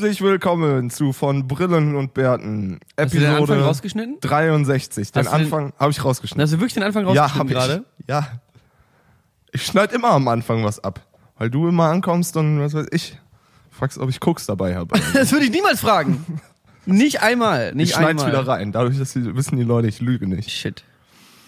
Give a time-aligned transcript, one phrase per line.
[0.00, 2.80] Herzlich willkommen zu von Brillen und Bärten.
[2.98, 4.16] Hast du den Episode Anfang rausgeschnitten?
[4.22, 5.12] 63.
[5.12, 6.40] Den Hast du den- Anfang habe ich rausgeschnitten.
[6.42, 7.84] Hast du wirklich den Anfang ja, rausgeschnitten hab gerade?
[7.98, 8.08] ich.
[8.08, 8.26] Ja.
[9.52, 11.06] Ich schneide immer am Anfang was ab.
[11.36, 13.18] Weil du immer ankommst und was weiß ich.
[13.70, 14.98] Fragst, ob ich Koks dabei habe.
[15.12, 16.24] Das würde ich niemals fragen.
[16.86, 18.28] nicht einmal, Ich nicht schneide einmal.
[18.28, 18.72] wieder rein.
[18.72, 20.50] Dadurch dass die, wissen die Leute, ich lüge nicht.
[20.50, 20.82] Shit.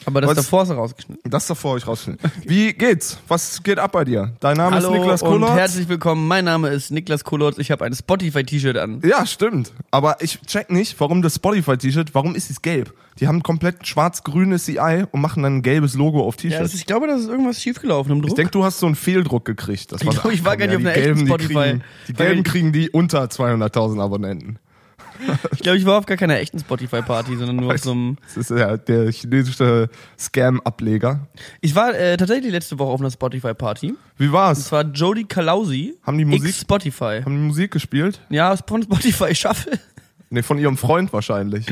[0.07, 1.31] Aber das Was- davor ist er rausgeschnitten.
[1.31, 2.21] Das davor ich rausschneiden.
[2.45, 3.19] Wie geht's?
[3.29, 4.33] Was geht ab bei dir?
[4.41, 5.51] Dein Name Hallo ist Niklas und Kollotz.
[5.53, 6.27] herzlich willkommen.
[6.27, 7.59] Mein Name ist Niklas Kolotz.
[7.59, 9.01] Ich habe ein Spotify-T-Shirt an.
[9.05, 9.73] Ja, stimmt.
[9.91, 12.93] Aber ich check nicht, warum das Spotify-T-Shirt, warum ist es gelb?
[13.21, 16.75] Die haben komplett schwarz-grünes CI und machen dann ein gelbes Logo auf Ja, das, T-Shirts.
[16.75, 18.31] ich glaube, das ist irgendwas schiefgelaufen im Druck.
[18.31, 19.93] ich denke, du hast so einen Fehldruck gekriegt.
[19.93, 21.55] Das Ich glaub, ich war gar nicht komm, auf die einer echten Gelben, die Spotify.
[21.71, 24.59] Kriegen, die Gelben kriegen die unter 200.000 Abonnenten.
[25.53, 28.17] Ich glaube, ich war auf gar keiner echten Spotify-Party, sondern nur auf so einem.
[28.25, 31.27] Das ist ja der chinesische Scam-Ableger.
[31.61, 33.95] Ich war äh, tatsächlich letzte Woche auf einer Spotify-Party.
[34.19, 34.59] Wie war's?
[34.59, 35.95] Das war Jody Kalausi.
[36.03, 37.21] Haben die Musik- X Spotify.
[37.25, 38.21] Haben die Musik gespielt?
[38.31, 39.79] Ja, von Spotify Shuffle.
[40.31, 41.67] Nee, von ihrem Freund wahrscheinlich.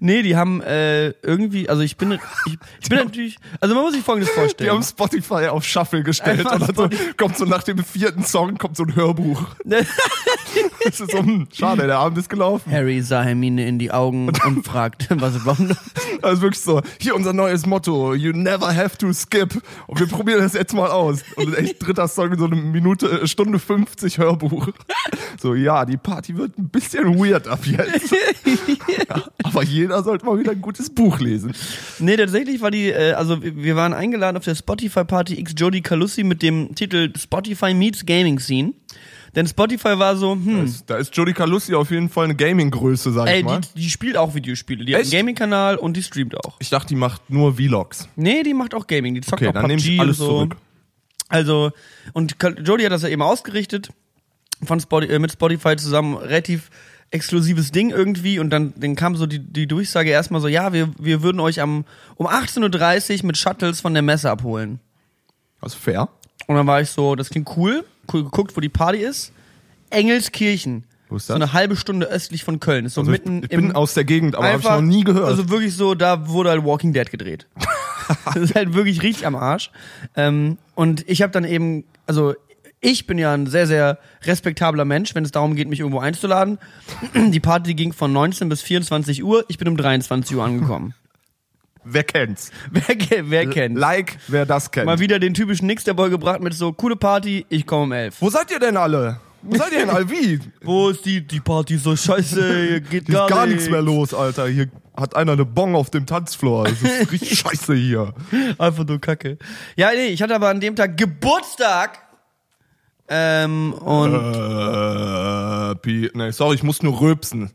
[0.00, 3.94] Nee, die haben äh, irgendwie, also ich bin, ich, ich bin natürlich, also man muss
[3.94, 4.70] sich folgendes Die vorstellen.
[4.70, 8.58] haben Spotify auf Shuffle gestellt Einfach und dann so, kommt so nach dem vierten Song
[8.58, 9.42] kommt so ein Hörbuch.
[10.84, 12.72] Das ist so, hm, schade, der Abend ist gelaufen.
[12.72, 15.76] Harry sah Hermine in die Augen und fragt, was warum?
[16.22, 19.60] Also wirklich so, hier unser neues Motto, you never have to skip.
[19.86, 21.22] Und wir probieren das jetzt mal aus.
[21.36, 24.68] Und echt dritter Song, so eine Minute, äh, Stunde 50 Hörbuch.
[25.40, 28.14] So, ja, die Party wird ein bisschen weird ab jetzt.
[29.08, 31.52] Ja, aber jeder sollte mal wieder ein gutes Buch lesen.
[31.98, 35.80] Nee, tatsächlich war die, äh, also wir waren eingeladen auf der Spotify Party X Jody
[35.80, 38.72] Calussi mit dem Titel Spotify Meets Gaming Scene.
[39.34, 43.28] Denn Spotify war so, hm, Da ist Jodie Calussi auf jeden Fall eine Gaming-Größe, sag
[43.28, 43.60] ey, ich mal.
[43.60, 44.84] die, die spielt auch Videospiele.
[44.86, 45.12] Die hat einen Echt?
[45.18, 46.56] Gaming-Kanal und die streamt auch.
[46.60, 48.08] Ich dachte, die macht nur Vlogs.
[48.16, 49.14] Nee, die macht auch Gaming.
[49.14, 50.32] Die zockt Okay, auch dann PUBG nehme ich alles und so.
[50.32, 50.56] zurück.
[51.28, 51.72] Also,
[52.14, 53.90] und Jodie hat das ja eben ausgerichtet
[54.64, 56.70] von Spotify, äh, mit Spotify zusammen, relativ
[57.10, 60.90] exklusives Ding irgendwie und dann, dann kam so die, die Durchsage erstmal so, ja, wir,
[60.98, 61.84] wir würden euch am,
[62.16, 64.80] um 18.30 Uhr mit Shuttles von der Messe abholen.
[65.60, 66.08] Also fair.
[66.46, 69.32] Und dann war ich so, das klingt cool, cool geguckt, wo die Party ist.
[69.90, 70.84] Engelskirchen.
[71.08, 71.42] Wo ist So das?
[71.42, 72.84] eine halbe Stunde östlich von Köln.
[72.84, 74.80] Ist so Also ich, mitten ich bin im, aus der Gegend, aber habe ich noch
[74.82, 75.26] nie gehört.
[75.26, 77.46] Also wirklich so, da wurde halt Walking Dead gedreht.
[78.26, 79.70] das ist halt wirklich richtig am Arsch.
[80.14, 82.34] Ähm, und ich habe dann eben, also
[82.80, 86.58] ich bin ja ein sehr, sehr respektabler Mensch, wenn es darum geht, mich irgendwo einzuladen.
[87.14, 89.44] Die Party ging von 19 bis 24 Uhr.
[89.48, 90.94] Ich bin um 23 Uhr angekommen.
[91.84, 92.50] wer kennt's?
[92.70, 93.76] wer, wer kennt?
[93.76, 94.86] Like, wer das kennt.
[94.86, 97.92] Mal wieder den typischen Nix der Boy gebracht mit so, coole Party, ich komme um
[97.92, 98.16] 11.
[98.20, 99.20] Wo seid ihr denn alle?
[99.42, 100.08] Wo seid ihr denn alle?
[100.08, 100.38] Wie?
[100.62, 104.14] Wo ist die, die Party so scheiße, hier geht Hier gar, gar nichts mehr los,
[104.14, 104.46] Alter.
[104.48, 106.64] Hier hat einer eine Bong auf dem Tanzfloor.
[106.64, 108.14] Das ist richtig scheiße hier.
[108.58, 109.38] Einfach nur Kacke.
[109.76, 112.07] Ja, nee, ich hatte aber an dem Tag Geburtstag.
[113.08, 117.50] Ähm, und Äh, Pi, nee, sorry, ich muss nur rülpsen.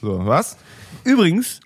[0.00, 0.56] So, was?
[1.04, 1.60] übrigens,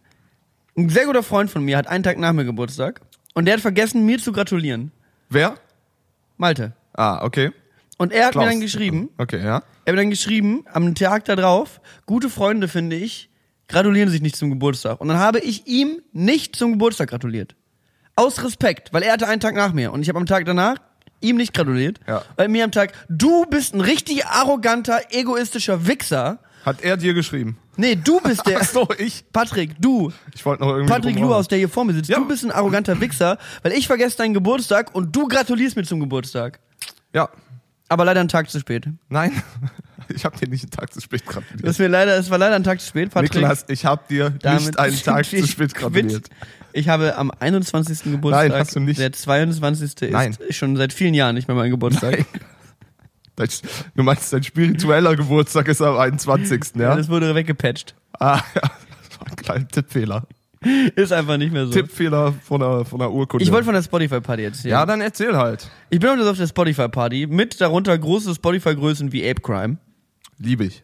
[0.77, 3.01] ein sehr guter Freund von mir hat einen Tag nach mir Geburtstag
[3.35, 4.93] und der hat vergessen, mir zu gratulieren.
[5.29, 5.55] Wer?
[6.37, 6.73] Malte.
[6.95, 7.51] Ah, okay.
[7.99, 8.45] Und er hat Klaus.
[8.47, 9.45] mir dann geschrieben, Okay, ja.
[9.45, 13.29] er hat mir dann geschrieben, am Tag da drauf, gute Freunde, finde ich,
[13.69, 15.01] gratulieren sich nicht zum Geburtstag.
[15.01, 17.55] Und dann habe ich ihm nicht zum Geburtstag gratuliert.
[18.17, 20.77] Aus Respekt, weil er hatte einen Tag nach mir und ich habe am Tag danach
[21.21, 22.01] ihm nicht gratuliert.
[22.07, 22.23] Ja.
[22.37, 26.39] Weil mir am Tag, du bist ein richtig arroganter, egoistischer Wichser.
[26.65, 27.59] Hat er dir geschrieben?
[27.77, 28.59] Nee, du bist der.
[28.61, 29.25] Ach so, ich.
[29.33, 30.13] Patrick, du.
[30.35, 30.93] Ich wollte noch irgendwie.
[30.93, 32.11] Patrick Luhaus, der hier vor mir sitzt.
[32.11, 32.19] Ja.
[32.19, 36.01] Du bist ein arroganter Wichser, weil ich vergesse deinen Geburtstag und du gratulierst mir zum
[36.01, 36.61] Geburtstag.
[37.15, 37.31] Ja.
[37.89, 38.87] Aber leider einen Tag zu spät.
[39.09, 39.43] Nein.
[40.15, 41.67] Ich habe dir nicht einen Tag zu spät gratuliert.
[41.67, 43.35] Das, mir leider, es war leider ein Tag zu spät, Patrick.
[43.35, 46.29] Niklas, ich habe dir nicht einen Tag zu spät gratuliert.
[46.73, 48.05] Ich habe am 21.
[48.05, 48.49] Geburtstag.
[48.49, 49.01] Nein, hast du nicht.
[49.01, 49.85] Der 22.
[49.85, 50.37] ist Nein.
[50.51, 52.13] schon seit vielen Jahren nicht mehr mein Geburtstag.
[52.13, 52.27] Nein.
[53.95, 56.77] Du meinst, dein spiritueller Geburtstag ist am 21.
[56.77, 56.95] Ja?
[56.95, 57.95] Das wurde weggepatcht.
[58.19, 58.61] Ah, ja.
[58.61, 60.27] Das war ein kleiner Tippfehler.
[60.95, 61.73] Ist einfach nicht mehr so.
[61.73, 63.43] Tippfehler von der, von der Urkunde.
[63.43, 64.73] Ich wollte von der Spotify-Party erzählen.
[64.73, 65.71] ja, dann erzähl halt.
[65.89, 69.79] Ich bin heute auf der Spotify-Party mit darunter große Spotify-Größen wie Ape Crime.
[70.41, 70.83] Liebe ich.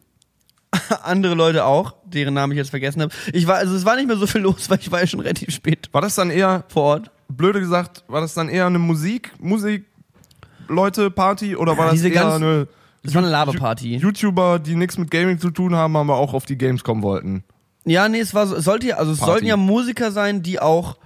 [1.03, 3.13] Andere Leute auch, deren Namen ich jetzt vergessen habe.
[3.33, 5.21] Ich war, also es war nicht mehr so viel los, weil ich war ja schon
[5.21, 7.11] relativ spät War das dann eher, vor Ort.
[7.29, 9.85] blöde gesagt, war das dann eher eine Musik, Musik,
[10.69, 12.69] Leute, Party oder war das diese eher ganzen- eine
[13.03, 13.97] Es war eine Laberparty.
[13.97, 17.45] YouTuber, die nichts mit Gaming zu tun haben, aber auch auf die Games kommen wollten?
[17.85, 19.31] Ja, nee, es war so, es sollte ja, also es Party.
[19.33, 20.97] sollten ja Musiker sein, die auch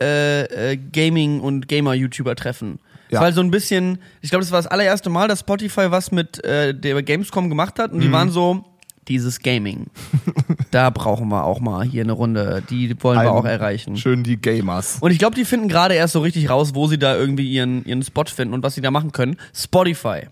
[0.00, 2.80] äh, äh, Gaming und Gamer-YouTuber treffen.
[3.10, 3.20] Ja.
[3.20, 6.42] halt so ein bisschen, ich glaube, das war das allererste Mal, dass Spotify was mit
[6.44, 7.96] äh, der Gamescom gemacht hat Mhm.
[7.96, 8.64] und die waren so,
[9.08, 9.86] dieses Gaming,
[10.70, 13.96] da brauchen wir auch mal hier eine Runde, die wollen wir Ein- auch erreichen.
[13.96, 14.98] Schön die Gamers.
[15.00, 17.84] Und ich glaube, die finden gerade erst so richtig raus, wo sie da irgendwie ihren,
[17.86, 19.36] ihren Spot finden und was sie da machen können.
[19.54, 20.28] Spotify.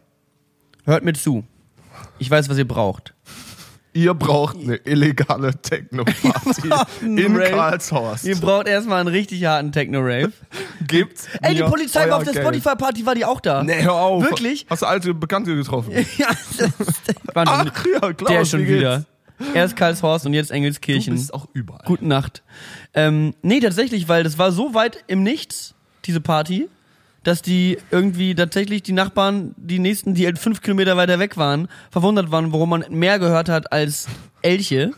[0.84, 1.44] Hört mir zu.
[2.20, 3.14] Ich weiß, was ihr braucht.
[3.98, 6.70] Ihr braucht eine illegale Techno-Party
[7.02, 7.50] in Rave.
[7.50, 8.24] Karlshorst.
[8.26, 10.32] Ihr braucht erstmal einen richtig harten Techno-Rave.
[10.86, 12.32] Gibt's Ey, die Polizei war auf der.
[12.40, 13.64] Spotify-Party, war die auch da?
[13.64, 14.22] Nee, hör auf.
[14.22, 14.66] Wirklich?
[14.70, 15.92] Hast du alte Bekannte getroffen?
[16.16, 16.28] Ja,
[16.58, 16.72] das
[17.34, 19.04] war Ach ja, Klaus, der schon wieder.
[19.52, 21.14] Erst Karlshorst und jetzt Du Engelskirchen.
[21.14, 21.82] bist auch überall.
[21.84, 22.44] Gute Nacht.
[22.94, 25.74] Ähm, nee, tatsächlich, weil das war so weit im Nichts,
[26.04, 26.68] diese Party,
[27.24, 31.68] dass die irgendwie tatsächlich die Nachbarn, die nächsten, die halt fünf Kilometer weiter weg waren,
[31.90, 34.06] verwundert waren, warum man mehr gehört hat als
[34.42, 34.92] Elche.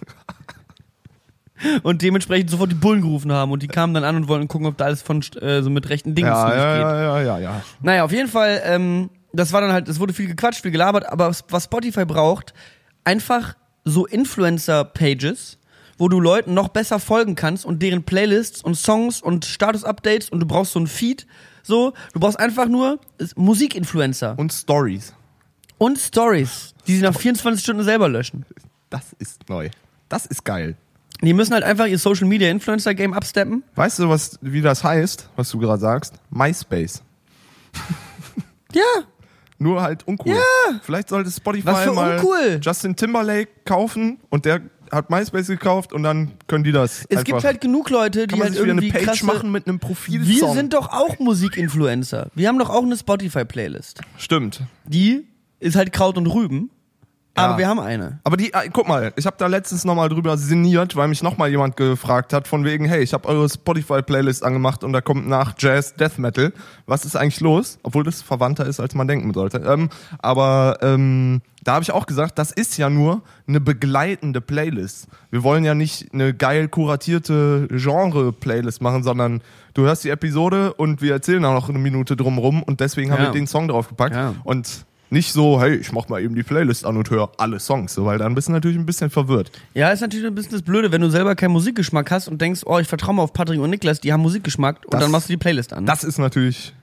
[1.82, 4.66] Und dementsprechend sofort die Bullen gerufen haben und die kamen dann an und wollten gucken,
[4.66, 7.62] ob da alles von äh, so mit rechten Dingen Ja, ja, ja, ja, ja, ja.
[7.82, 11.04] Naja, auf jeden Fall, ähm, das war dann halt, es wurde viel gequatscht, viel gelabert,
[11.06, 12.54] aber was- was Spotify braucht,
[13.04, 15.58] einfach so Influencer-Pages,
[15.98, 20.40] wo du Leuten noch besser folgen kannst und deren Playlists und Songs und Status-Updates und
[20.40, 21.26] du brauchst so ein Feed,
[21.62, 25.12] so, du brauchst einfach nur es- Musikinfluencer Und Stories.
[25.78, 28.44] und Stories, die sie nach 24 Stunden selber löschen.
[28.90, 29.70] Das ist neu.
[30.08, 30.76] Das ist geil.
[31.22, 33.62] Die müssen halt einfach ihr Social-Media-Influencer-Game absteppen.
[33.74, 36.14] Weißt du, was, wie das heißt, was du gerade sagst?
[36.30, 37.02] MySpace.
[38.72, 38.82] Ja,
[39.58, 40.32] Nur halt uncool.
[40.34, 40.80] Ja.
[40.82, 42.60] Vielleicht sollte Spotify mal uncool?
[42.62, 47.00] Justin Timberlake kaufen und der hat MySpace gekauft und dann können die das.
[47.02, 49.66] es einfach, gibt halt genug Leute, die halt wieder eine irgendwie Page krasse, machen mit
[49.66, 50.28] einem Profilsong.
[50.28, 52.30] Wir sind doch auch Musikinfluencer.
[52.34, 54.00] Wir haben doch auch eine Spotify-Playlist.
[54.18, 54.62] Stimmt.
[54.84, 55.26] Die
[55.60, 56.70] ist halt Kraut und Rüben.
[57.34, 58.18] Aber wir haben eine.
[58.24, 61.48] Aber die, äh, guck mal, ich habe da letztens nochmal drüber sinniert, weil mich nochmal
[61.48, 65.54] jemand gefragt hat, von wegen, hey, ich habe eure Spotify-Playlist angemacht und da kommt nach
[65.58, 66.52] Jazz Death Metal.
[66.86, 67.78] Was ist eigentlich los?
[67.82, 69.58] Obwohl das verwandter ist, als man denken sollte.
[69.58, 69.88] Ähm,
[70.18, 75.08] aber ähm, da habe ich auch gesagt, das ist ja nur eine begleitende Playlist.
[75.30, 79.42] Wir wollen ja nicht eine geil kuratierte Genre-Playlist machen, sondern
[79.74, 83.22] du hörst die Episode und wir erzählen auch noch eine Minute drumrum und deswegen haben
[83.22, 83.28] Ja.
[83.28, 84.14] wir den Song draufgepackt.
[84.14, 84.34] Ja.
[84.44, 87.94] Und nicht so, hey, ich mach mal eben die Playlist an und höre alle Songs,
[87.94, 89.50] so, weil dann bist du natürlich ein bisschen verwirrt.
[89.74, 92.62] Ja, ist natürlich ein bisschen das Blöde, wenn du selber keinen Musikgeschmack hast und denkst,
[92.64, 95.28] oh, ich vertraue mal auf Patrick und Niklas, die haben Musikgeschmack und Das- dann machst
[95.28, 95.84] du die Playlist an.
[95.86, 96.74] Das ist natürlich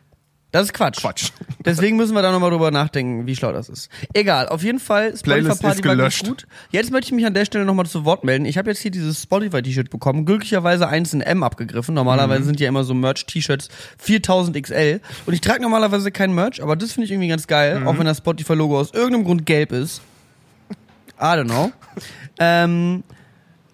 [0.51, 1.01] Das ist Quatsch.
[1.01, 1.31] Quatsch.
[1.65, 3.89] Deswegen müssen wir da nochmal drüber nachdenken, wie schlau das ist.
[4.13, 6.47] Egal, auf jeden Fall, Playlist Spotify-Party ist war ganz gut.
[6.71, 8.45] Jetzt möchte ich mich an der Stelle nochmal zu Wort melden.
[8.45, 11.93] Ich habe jetzt hier dieses Spotify-T-Shirt bekommen, glücklicherweise eins in M abgegriffen.
[11.93, 12.45] Normalerweise Mhm.
[12.45, 13.67] sind ja immer so Merch-T-Shirts
[13.97, 15.01] 4000 XL.
[15.25, 17.87] Und ich trage normalerweise kein Merch, aber das finde ich irgendwie ganz geil, Mhm.
[17.87, 20.01] auch wenn das Spotify-Logo aus irgendeinem Grund gelb ist.
[21.19, 21.71] I don't know.
[22.39, 23.03] ähm,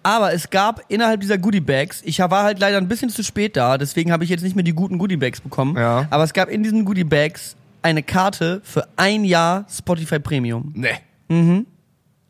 [0.04, 3.78] aber es gab innerhalb dieser Goodie-Bags, ich war halt leider ein bisschen zu spät da,
[3.78, 5.76] deswegen habe ich jetzt nicht mehr die guten Goodie-Bags bekommen.
[5.76, 6.06] Ja.
[6.10, 10.72] Aber es gab in diesen Goodie-Bags eine Karte für ein Jahr Spotify Premium.
[10.76, 10.98] Nee.
[11.28, 11.66] Mhm.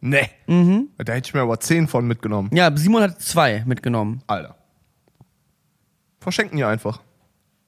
[0.00, 0.28] Nee.
[0.46, 0.88] Mhm.
[0.98, 2.50] Da hätte ich mir aber zehn von mitgenommen.
[2.52, 4.22] Ja, Simon hat zwei mitgenommen.
[4.26, 4.54] Alter.
[6.20, 7.00] Verschenken die einfach.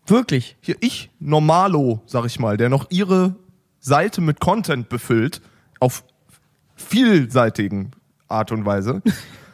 [0.06, 0.56] Wirklich.
[0.60, 3.34] Hier, ich, Normalo, sag ich mal, der noch ihre
[3.80, 5.42] Seite mit Content befüllt,
[5.80, 6.04] auf
[6.76, 7.90] vielseitigen
[8.28, 9.02] Art und Weise,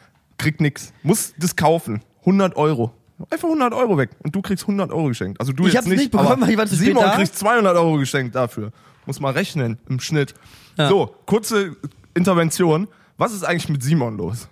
[0.43, 0.93] kriegt nix.
[1.03, 2.01] Muss das kaufen.
[2.21, 2.93] 100 Euro.
[3.29, 4.11] Einfach 100 Euro weg.
[4.23, 5.39] Und du kriegst 100 Euro geschenkt.
[5.39, 7.15] Also du Ich jetzt hab's nicht bekommen, aber weil ich war zu spät Simon da.
[7.15, 8.71] kriegt 200 Euro geschenkt dafür.
[9.05, 10.33] Muss mal rechnen im Schnitt.
[10.77, 10.89] Ja.
[10.89, 11.75] So, kurze
[12.13, 12.87] Intervention.
[13.17, 14.49] Was ist eigentlich mit Simon los?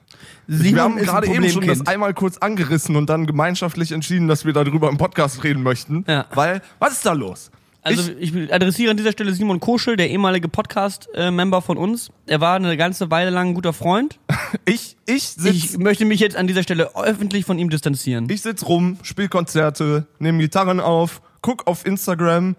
[0.48, 4.45] Simon wir haben gerade eben schon das einmal kurz angerissen und dann gemeinschaftlich entschieden, dass
[4.45, 6.05] wir darüber im Podcast reden möchten.
[6.07, 6.25] Ja.
[6.33, 7.51] Weil, was ist da los?
[7.83, 12.11] Also ich, adressiere an dieser Stelle Simon Koschel, der ehemalige Podcast-Member von uns.
[12.27, 14.19] Er war eine ganze Weile lang ein guter Freund.
[14.65, 18.29] Ich, ich, ich Ich sitz, möchte mich jetzt an dieser Stelle öffentlich von ihm distanzieren.
[18.29, 22.55] ich sitz rum, spiel Konzerte, nehme Gitarren auf, guck auf Instagram,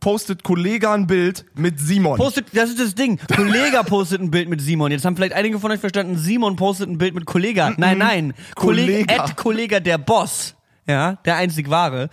[0.00, 2.18] postet Kollege ein Bild mit Simon.
[2.18, 3.18] Postet, das ist das Ding.
[3.34, 4.92] Kollega postet ein Bild mit Simon.
[4.92, 7.72] Jetzt haben vielleicht einige von euch verstanden, Simon postet ein Bild mit Kollega.
[7.78, 8.34] Nein, nein.
[8.54, 9.32] Kollege, Kollega.
[9.34, 10.54] Kollega der Boss.
[10.86, 12.08] Ja, der einzig wahre.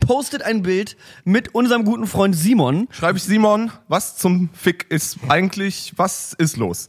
[0.00, 2.88] Postet ein Bild mit unserem guten Freund Simon.
[2.90, 6.86] Schreibe ich Simon, was zum Fick ist eigentlich, was ist los?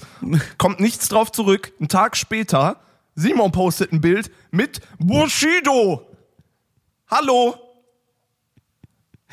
[0.57, 1.73] Kommt nichts drauf zurück.
[1.79, 2.79] Ein Tag später,
[3.15, 6.05] Simon postet ein Bild mit Bushido.
[7.09, 7.55] Hallo?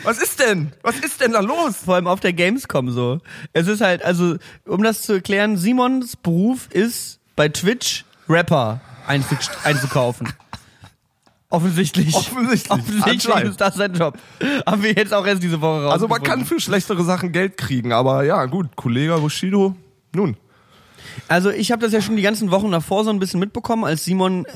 [0.03, 0.73] Was ist denn?
[0.83, 1.77] Was ist denn da los?
[1.85, 3.21] Vor allem auf der Gamescom so.
[3.53, 9.39] Es ist halt, also, um das zu erklären, Simons Beruf ist bei Twitch Rapper einzuk
[9.65, 10.33] einzukaufen.
[11.55, 12.15] Offensichtlich.
[12.15, 12.71] Offensichtlich.
[12.71, 14.19] Offensichtlich ist das sein Job.
[14.67, 15.93] Haben wir jetzt auch erst diese Woche raus.
[15.93, 19.75] Also man kann für schlechtere Sachen Geld kriegen, aber ja, gut, Kollege Bushido,
[20.15, 20.37] nun.
[21.29, 24.05] Also ich habe das ja schon die ganzen Wochen davor so ein bisschen mitbekommen, als
[24.05, 24.47] Simon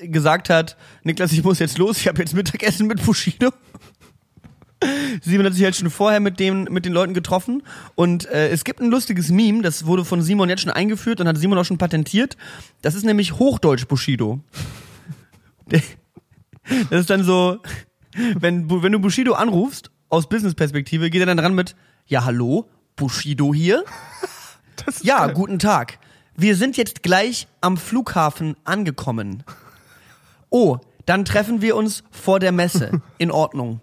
[0.00, 3.50] äh, gesagt hat, Niklas, ich muss jetzt los, ich habe jetzt Mittagessen mit Bushido.
[5.22, 7.62] Simon hat sich halt schon vorher mit, dem, mit den Leuten getroffen
[7.94, 11.28] und äh, es gibt ein lustiges Meme, das wurde von Simon jetzt schon eingeführt und
[11.28, 12.36] hat Simon auch schon patentiert.
[12.82, 14.40] Das ist nämlich Hochdeutsch Bushido.
[15.66, 15.82] Der-
[16.90, 17.58] Das ist dann so,
[18.38, 23.52] wenn, wenn du Bushido anrufst, aus Business-Perspektive, geht er dann dran mit, ja hallo, Bushido
[23.52, 23.84] hier?
[25.02, 25.34] Ja, geil.
[25.34, 25.98] guten Tag.
[26.36, 29.42] wir sind jetzt gleich am Flughafen angekommen.
[30.50, 33.02] Oh, dann treffen wir uns vor der Messe.
[33.18, 33.80] In Ordnung.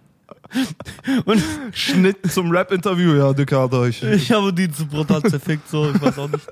[1.26, 1.42] Und
[1.74, 4.04] Schnitt zum Rap-Interview, ja, Dicker hat euch.
[4.04, 6.48] ich habe die zu brutal zerfickt, so, ich weiß auch nicht.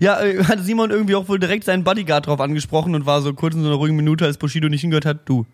[0.00, 3.32] Ja, äh, hat Simon irgendwie auch wohl direkt seinen Bodyguard drauf angesprochen und war so
[3.32, 5.46] kurz in so einer ruhigen Minute, als Bushido nicht hingehört hat, du.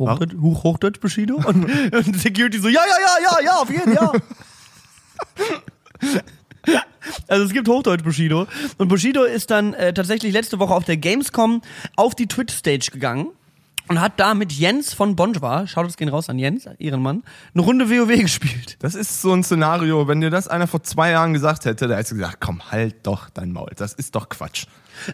[0.00, 1.36] Hochdeutsch, Hoch, Hochdeutsch Bushido?
[1.36, 4.20] Und, und Security so, ja, ja, ja, ja, ja, auf jeden Fall,
[6.66, 6.82] ja.
[7.28, 8.46] Also es gibt Hochdeutsch Bushido.
[8.78, 11.62] Und Bushido ist dann äh, tatsächlich letzte Woche auf der Gamescom
[11.96, 13.28] auf die Twitch-Stage gegangen
[13.88, 17.24] und hat da mit Jens von Bonjwa, schaut es gehen raus an Jens, ihren Mann,
[17.54, 18.76] eine Runde WoW gespielt.
[18.78, 21.96] Das ist so ein Szenario, wenn dir das einer vor zwei Jahren gesagt hätte, da
[21.96, 23.72] hättest du gesagt, komm, halt doch dein Maul.
[23.76, 24.66] Das ist doch Quatsch.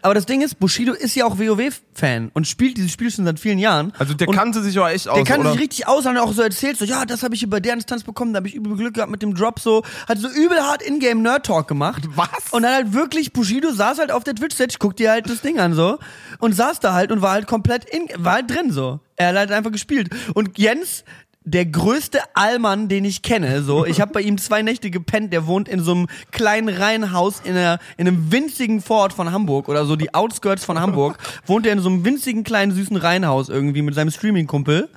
[0.02, 3.40] Aber das Ding ist, Bushido ist ja auch WoW-Fan und spielt dieses Spiel schon seit
[3.40, 3.92] vielen Jahren.
[3.98, 5.52] Also der und kannte sich aber echt aus, Der kann oder?
[5.52, 8.04] sich richtig aus, hat auch so erzählt, so, ja, das habe ich über der Instanz
[8.04, 10.82] bekommen, da habe ich übel Glück gehabt mit dem Drop, so, hat so übel hart
[10.82, 12.02] Ingame Nerd Talk gemacht.
[12.14, 12.28] Was?
[12.52, 15.58] Und dann halt wirklich, Bushido saß halt auf der Twitch-Stage, guckt dir halt das Ding
[15.58, 15.98] an, so,
[16.38, 19.00] und saß da halt und war halt komplett in, war halt drin, so.
[19.16, 20.10] Er hat halt einfach gespielt.
[20.34, 21.04] Und Jens,
[21.46, 25.46] der größte Allmann, den ich kenne, so, ich habe bei ihm zwei Nächte gepennt, der
[25.46, 29.86] wohnt in so einem kleinen Reihenhaus in, einer, in einem winzigen Vorort von Hamburg oder
[29.86, 33.82] so, die Outskirts von Hamburg, wohnt er in so einem winzigen kleinen süßen Reihenhaus irgendwie
[33.82, 34.88] mit seinem Streaming-Kumpel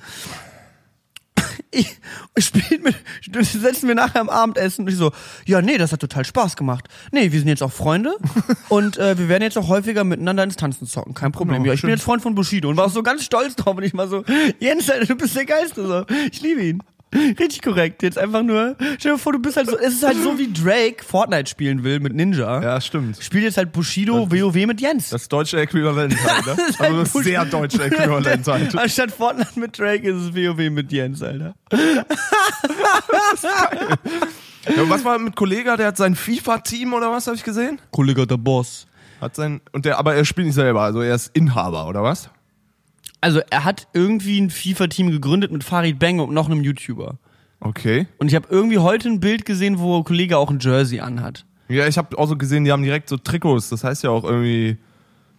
[1.70, 1.96] ich,
[2.34, 2.94] ich spielt mit,
[3.42, 5.12] setzen wir nachher am Abendessen und ich so,
[5.46, 6.88] ja, nee, das hat total Spaß gemacht.
[7.12, 8.16] Nee, wir sind jetzt auch Freunde
[8.68, 11.62] und äh, wir werden jetzt auch häufiger miteinander ins Tanzen zocken, kein Problem.
[11.62, 11.96] Genau, ja, ich bin schön.
[11.96, 14.24] jetzt Freund von Bushido und war auch so ganz stolz drauf und ich mal so,
[14.58, 16.04] Jens, Alter, du bist der Geiste, so.
[16.30, 16.82] Ich liebe ihn.
[17.38, 18.02] Richtig korrekt.
[18.02, 20.52] Jetzt einfach nur, stell dir vor, du bist halt so, es ist halt so wie
[20.52, 22.62] Drake Fortnite spielen will mit Ninja.
[22.62, 23.18] Ja, stimmt.
[23.20, 25.10] Spielt jetzt halt Bushido WoW mit Jens.
[25.10, 26.64] Das deutsche Äquivalent halt, ne?
[26.68, 28.76] ist halt Also das sehr deutsche Äquivalent halt.
[28.76, 31.54] Anstatt Fortnite mit Drake ist es WoW mit Jens, Alter.
[34.76, 37.80] Ja, und was war mit Kollega, der hat sein FIFA-Team oder was, habe ich gesehen?
[37.90, 38.86] Kollege der Boss.
[39.20, 42.30] Hat sein, und der, aber er spielt nicht selber, also er ist Inhaber, oder was?
[43.20, 47.18] Also er hat irgendwie ein FIFA-Team gegründet mit Farid Bang und noch einem YouTuber.
[47.60, 48.06] Okay.
[48.18, 51.44] Und ich habe irgendwie heute ein Bild gesehen, wo ein Kollege auch ein Jersey anhat.
[51.68, 54.24] Ja, ich habe auch so gesehen, die haben direkt so Trikots, das heißt ja auch
[54.24, 54.78] irgendwie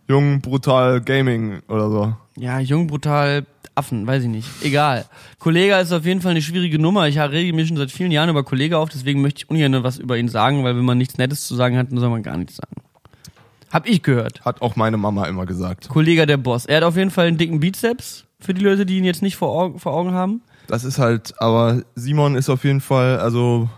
[0.08, 2.16] Jung, Brutal Gaming oder so.
[2.38, 3.46] Ja, jung, brutal,
[3.76, 4.48] Affen, weiß ich nicht.
[4.62, 5.06] Egal.
[5.40, 7.08] Kollega ist auf jeden Fall eine schwierige Nummer.
[7.08, 9.98] Ich rege mich schon seit vielen Jahren über Kollega auf, deswegen möchte ich ungern was
[9.98, 12.38] über ihn sagen, weil wenn man nichts Nettes zu sagen hat, dann soll man gar
[12.38, 12.76] nichts sagen.
[13.72, 14.44] Hab ich gehört.
[14.44, 15.90] Hat auch meine Mama immer gesagt.
[15.90, 16.66] Kollega der Boss.
[16.66, 19.38] Er hat auf jeden Fall einen dicken Bizeps, für die Leute, die ihn jetzt nicht
[19.38, 20.42] vor Augen, vor Augen haben.
[20.68, 23.70] Das ist halt, aber Simon ist auf jeden Fall, also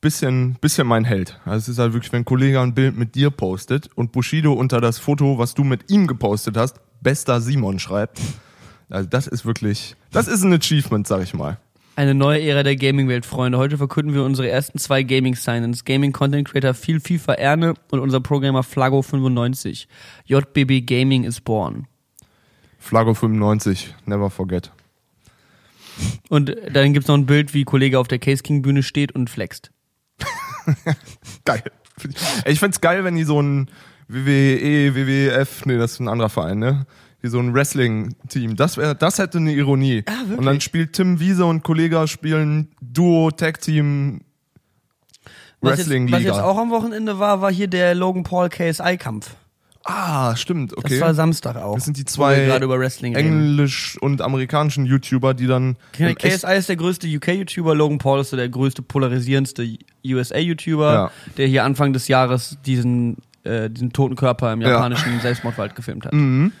[0.00, 1.40] bisschen, bisschen mein Held.
[1.44, 4.52] Also es ist halt wirklich, wenn ein Kollege ein Bild mit dir postet und Bushido
[4.52, 8.20] unter das Foto, was du mit ihm gepostet hast, bester Simon schreibt.
[8.88, 11.58] Also das ist wirklich, das ist ein Achievement, sag ich mal.
[11.98, 13.58] Eine neue Ära der Gaming-Welt, Freunde.
[13.58, 15.84] Heute verkünden wir unsere ersten zwei Gaming-Signings.
[15.84, 19.88] Gaming-Content-Creator Viel FIFA Erne und unser Programmer Flago95.
[20.26, 21.88] JBB Gaming is born.
[22.78, 24.70] Flago 95, never forget.
[26.28, 29.28] Und dann gibt's noch ein Bild, wie Kollege auf der Case King Bühne steht und
[29.28, 29.72] flext.
[31.44, 31.64] Geil.
[32.46, 33.68] Ich find's geil, wenn die so ein
[34.06, 36.86] WWE, WWF, nee, das ist ein anderer Verein, ne?
[37.20, 38.54] Wie so ein Wrestling-Team.
[38.56, 40.04] Das wäre, das hätte eine Ironie.
[40.06, 40.38] Ah, wirklich?
[40.38, 46.42] und dann spielt Tim Wiese und Kollega spielen Duo, Tag-Team, Was jetzt, was jetzt Wrestling-Liga.
[46.44, 49.34] auch am Wochenende war, war hier der Logan Paul KSI-Kampf.
[49.84, 50.90] Ah, stimmt, okay.
[50.98, 51.74] Das war Samstag auch.
[51.74, 53.28] Das sind die zwei gerade über Wrestling reden.
[53.56, 55.76] englisch- und amerikanischen YouTuber, die dann.
[55.92, 59.66] KSI ist der größte UK-YouTuber, Logan Paul ist so der größte polarisierendste
[60.04, 61.10] USA-YouTuber, Ja.
[61.38, 64.70] der hier Anfang des Jahres diesen, äh, diesen toten Körper im Ja.
[64.72, 66.12] japanischen Selbstmordwald gefilmt hat.
[66.12, 66.52] Mhm.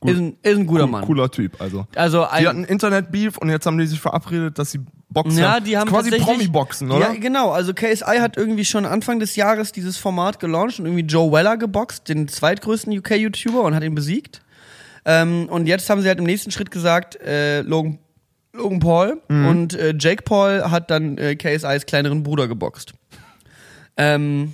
[0.00, 0.10] Gut.
[0.12, 1.04] Ist, ein, ist ein guter Cool- Mann.
[1.06, 1.86] Cooler Typ, also.
[1.94, 5.38] Also Die hatten ein, Internet-Beef und jetzt haben die sich verabredet, dass sie boxen.
[5.38, 7.12] ja, die haben quasi Promi-Boxen, oder?
[7.12, 7.50] Ja, genau.
[7.50, 11.56] Also KSI hat irgendwie schon Anfang des Jahres dieses Format gelauncht und irgendwie Joe Weller
[11.56, 14.42] geboxt, den zweitgrößten UK-YouTuber und hat ihn besiegt.
[15.06, 17.98] Ähm, und jetzt haben sie halt im nächsten Schritt gesagt, äh, Logan,
[18.52, 19.46] Logan Paul Mhm.
[19.48, 22.92] und äh, Jake Paul hat dann äh, KSIs kleineren Bruder geboxt.
[23.96, 24.52] Ähm,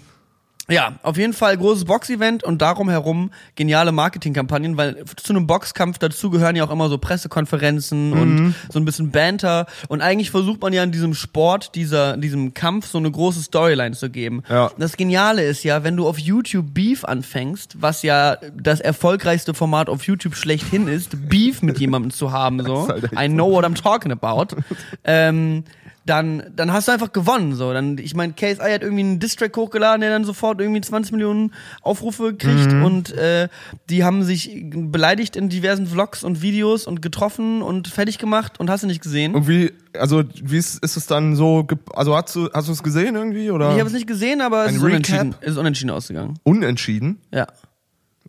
[0.72, 5.98] ja, auf jeden Fall großes Boxevent und darum herum geniale Marketingkampagnen, weil zu einem Boxkampf
[5.98, 8.20] dazu gehören ja auch immer so Pressekonferenzen Mhm.
[8.20, 12.54] und so ein bisschen Banter und eigentlich versucht man ja in diesem Sport, dieser, diesem
[12.54, 14.42] Kampf so eine große Storyline zu geben.
[14.48, 14.70] Ja.
[14.78, 19.88] Das Geniale ist ja, wenn du auf YouTube Beef anfängst, was ja das erfolgreichste Format
[19.88, 22.88] auf YouTube schlechthin ist, Beef mit jemandem zu haben, so.
[22.88, 24.56] halt I know what I'm talking about.
[25.04, 25.64] ähm,
[26.04, 27.54] dann, dann hast du einfach gewonnen.
[27.54, 31.12] So, dann, ich meine, KSI hat irgendwie einen Distrack hochgeladen, der dann sofort irgendwie 20
[31.12, 32.84] Millionen Aufrufe kriegt Mhm.
[32.84, 33.48] und äh,
[33.88, 38.68] die haben sich beleidigt in diversen Vlogs und Videos und getroffen und fertig gemacht und
[38.70, 39.34] hast du nicht gesehen.
[39.34, 43.14] Irgendwie, also wie ist, ist es dann so, also hast du, hast du es gesehen
[43.14, 46.38] irgendwie oder Ich habe es nicht gesehen, aber es Ein ist unentschieden, ist unentschieden ausgegangen.
[46.42, 47.18] unentschieden?
[47.32, 47.46] Ja.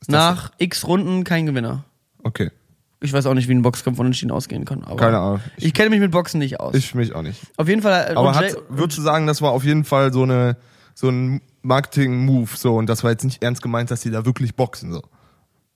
[0.07, 1.85] Nach x Runden kein Gewinner.
[2.23, 2.51] Okay,
[3.03, 4.83] Ich weiß auch nicht, wie ein Boxkampf unentschieden ausgehen kann.
[4.85, 5.41] Aber keine Ahnung.
[5.57, 6.73] Ich, kenne mich mit Boxen nicht aus.
[6.73, 7.41] Ich mich auch nicht.
[7.57, 8.11] Auf jeden Fall.
[8.11, 10.55] äh, Aber hat, würdest du sagen, das war auf jeden Fall so eine,
[10.95, 14.55] so ein Marketing-Move, so, und das war jetzt nicht ernst gemeint, dass die da wirklich
[14.55, 15.01] boxen, so.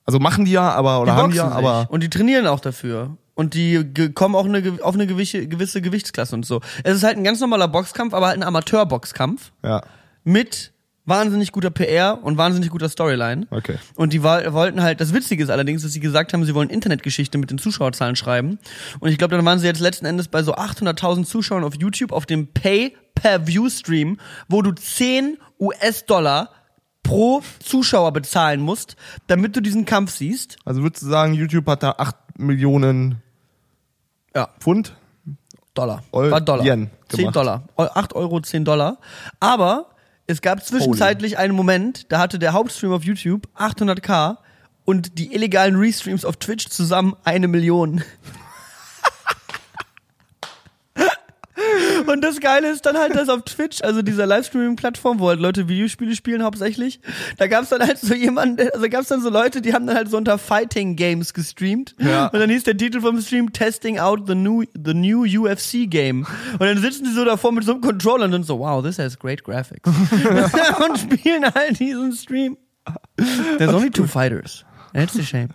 [0.06, 1.54] Also machen die ja, aber, oder die haben die ja, sich.
[1.54, 3.18] aber, Und die trainieren auch dafür.
[3.34, 6.62] Und die kommen auch eine, auf eine gewisse, gewisse Gewichtsklasse und so.
[6.82, 9.82] Es ist halt ein ganz normaler Boxkampf, aber halt ein Amateurboxkampf ja,
[10.24, 10.72] mit
[11.08, 13.46] wahnsinnig guter PR und wahnsinnig guter Storyline.
[13.50, 13.76] okay.
[13.96, 17.38] Und die wollten halt, das Witzige ist allerdings, dass sie gesagt haben, sie wollen Internetgeschichte
[17.38, 18.58] mit den Zuschauerzahlen schreiben.
[19.00, 22.12] Und ich glaube, dann waren sie jetzt letzten Endes bei so 800.000 Zuschauern auf YouTube
[22.12, 26.50] auf dem Pay-Per-View-Stream, wo du 10 US-Dollar
[27.02, 28.96] pro Zuschauer bezahlen musst,
[29.28, 30.56] damit du diesen Kampf siehst.
[30.64, 33.22] Also würdest du sagen, YouTube hat da 8 Millionen
[34.34, 34.94] Ja, Pfund?
[35.74, 36.02] Dollar.
[36.12, 36.64] Eu- War Dollar.
[36.64, 37.36] Yen 10 gemacht.
[37.36, 37.62] Dollar.
[37.76, 38.98] Eu- 8 Euro, 10 Dollar.
[39.40, 39.86] Aber
[40.28, 44.36] es gab zwischenzeitlich einen Moment, da hatte der Hauptstream auf YouTube 800k
[44.84, 48.04] und die illegalen Restreams auf Twitch zusammen eine Million.
[52.12, 55.68] Und das Geile ist dann halt, dass auf Twitch, also dieser Livestreaming-Plattform, wo halt Leute
[55.68, 57.00] Videospiele spielen hauptsächlich,
[57.36, 60.10] da gab's dann halt so jemanden, also gab's dann so Leute, die haben dann halt
[60.10, 61.94] so unter Fighting Games gestreamt.
[61.98, 62.26] Ja.
[62.28, 66.26] Und dann hieß der Titel vom Stream Testing out the new, the new UFC Game.
[66.52, 68.98] Und dann sitzen die so davor mit so einem Controller und sind so, wow, this
[68.98, 69.88] has great graphics.
[70.88, 72.56] und spielen halt diesen Stream.
[73.58, 74.64] There's only two fighters.
[74.94, 75.48] That's a shame.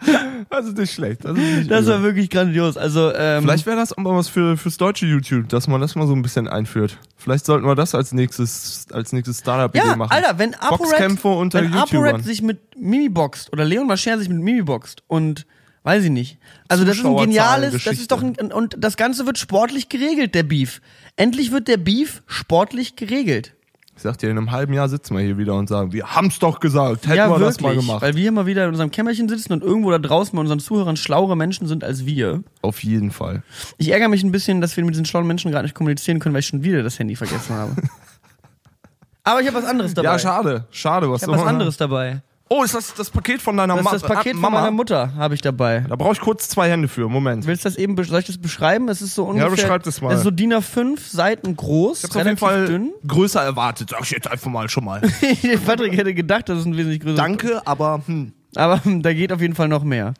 [0.50, 1.24] Das ist nicht schlecht.
[1.24, 2.76] Das, ist nicht Das war wirklich grandios.
[2.76, 5.94] Also, ähm, Vielleicht wäre das auch mal was für, fürs deutsche YouTube, dass man das
[5.94, 6.98] mal so ein bisschen einführt.
[7.16, 10.12] Vielleicht sollten wir das als nächstes, als nächstes Startup-Idee Ja, machen.
[10.12, 12.08] Alter, wenn ApoRed, unter wenn YouTubern.
[12.08, 15.46] ApoRed sich mit Mimi boxt oder Leon Mascher sich mit Mimi boxt und
[15.82, 16.38] weiß ich nicht.
[16.68, 20.34] Also das ist ein geniales, das ist doch ein, und das Ganze wird sportlich geregelt,
[20.34, 20.80] der Beef.
[21.16, 23.54] Endlich wird der Beef sportlich geregelt.
[23.96, 26.38] Ich sag dir, in einem halben Jahr sitzen wir hier wieder und sagen, wir haben's
[26.38, 28.02] doch gesagt, hätten wir das mal gemacht.
[28.02, 30.96] weil wir mal wieder in unserem Kämmerchen sitzen und irgendwo da draußen bei unseren Zuhörern
[30.98, 32.42] schlauere Menschen sind als wir.
[32.60, 33.42] Auf jeden Fall.
[33.78, 36.34] Ich ärgere mich ein bisschen, dass wir mit diesen schlauen Menschen gerade nicht kommunizieren können,
[36.34, 37.72] weil ich schon wieder das Handy vergessen habe.
[39.24, 40.08] Aber ich habe was anderes dabei.
[40.08, 40.66] Ja, schade.
[40.70, 42.22] Schade, was ich habe was anderes dabei.
[42.48, 44.60] Oh, ist das das Paket von deiner Das Ma ist das Paket von Mama?
[44.60, 45.84] meiner Mutter, habe ich dabei.
[45.88, 47.08] Da brauche ich kurz zwei Hände für.
[47.08, 47.44] Moment.
[47.44, 48.88] Willst du das eben, be- soll ich das beschreiben?
[48.88, 49.50] Es ist so ungefähr.
[49.50, 50.12] beschreib das mal.
[50.12, 52.92] Es ist so DIN A5 Seiten groß, Ich hab's auf jeden relativ Fall dünn.
[53.06, 55.00] größer erwartet, sag ich jetzt einfach mal schon mal.
[55.66, 57.18] Patrick hätte gedacht, das ist ein wesentlich größeres.
[57.18, 58.32] Danke, aber hm.
[58.54, 60.14] Aber hm, da geht auf jeden Fall noch mehr.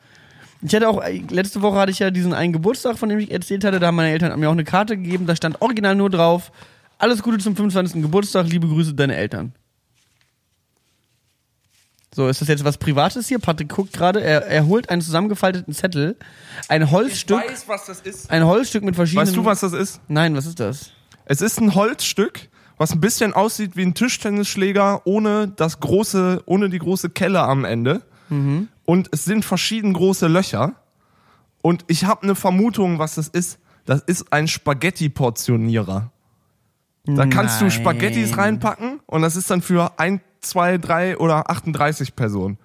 [0.61, 3.31] Ich hatte auch, äh, letzte Woche hatte ich ja diesen einen Geburtstag, von dem ich
[3.31, 3.79] erzählt hatte.
[3.79, 5.27] Da haben meine Eltern mir auch eine Karte gegeben.
[5.27, 6.51] Da stand original nur drauf:
[6.97, 8.01] Alles Gute zum 25.
[8.01, 9.53] Geburtstag, liebe Grüße, deine Eltern.
[12.17, 13.37] So, ist das jetzt was Privates hier?
[13.37, 16.15] Patrick guckt gerade, er, er holt einen zusammengefalteten Zettel,
[16.67, 18.31] ein Holzstück, was das ist.
[18.31, 19.27] ein Holzstück mit verschiedenen.
[19.27, 20.01] Weißt du, was das ist?
[20.07, 20.89] Nein, was ist das?
[21.25, 22.49] Es ist ein Holzstück,
[22.79, 27.65] was ein bisschen aussieht wie ein Tischtennisschläger ohne das große, ohne die große Kelle am
[27.65, 28.01] Ende.
[28.29, 28.67] Mhm.
[28.83, 30.73] Und es sind verschieden große Löcher.
[31.61, 33.59] Und ich habe eine Vermutung, was das ist.
[33.85, 36.09] Das ist ein Spaghetti-Portionierer.
[37.05, 37.71] Da kannst du Nein.
[37.71, 42.57] Spaghettis reinpacken und das ist dann für ein, zwei, drei oder 38 Personen.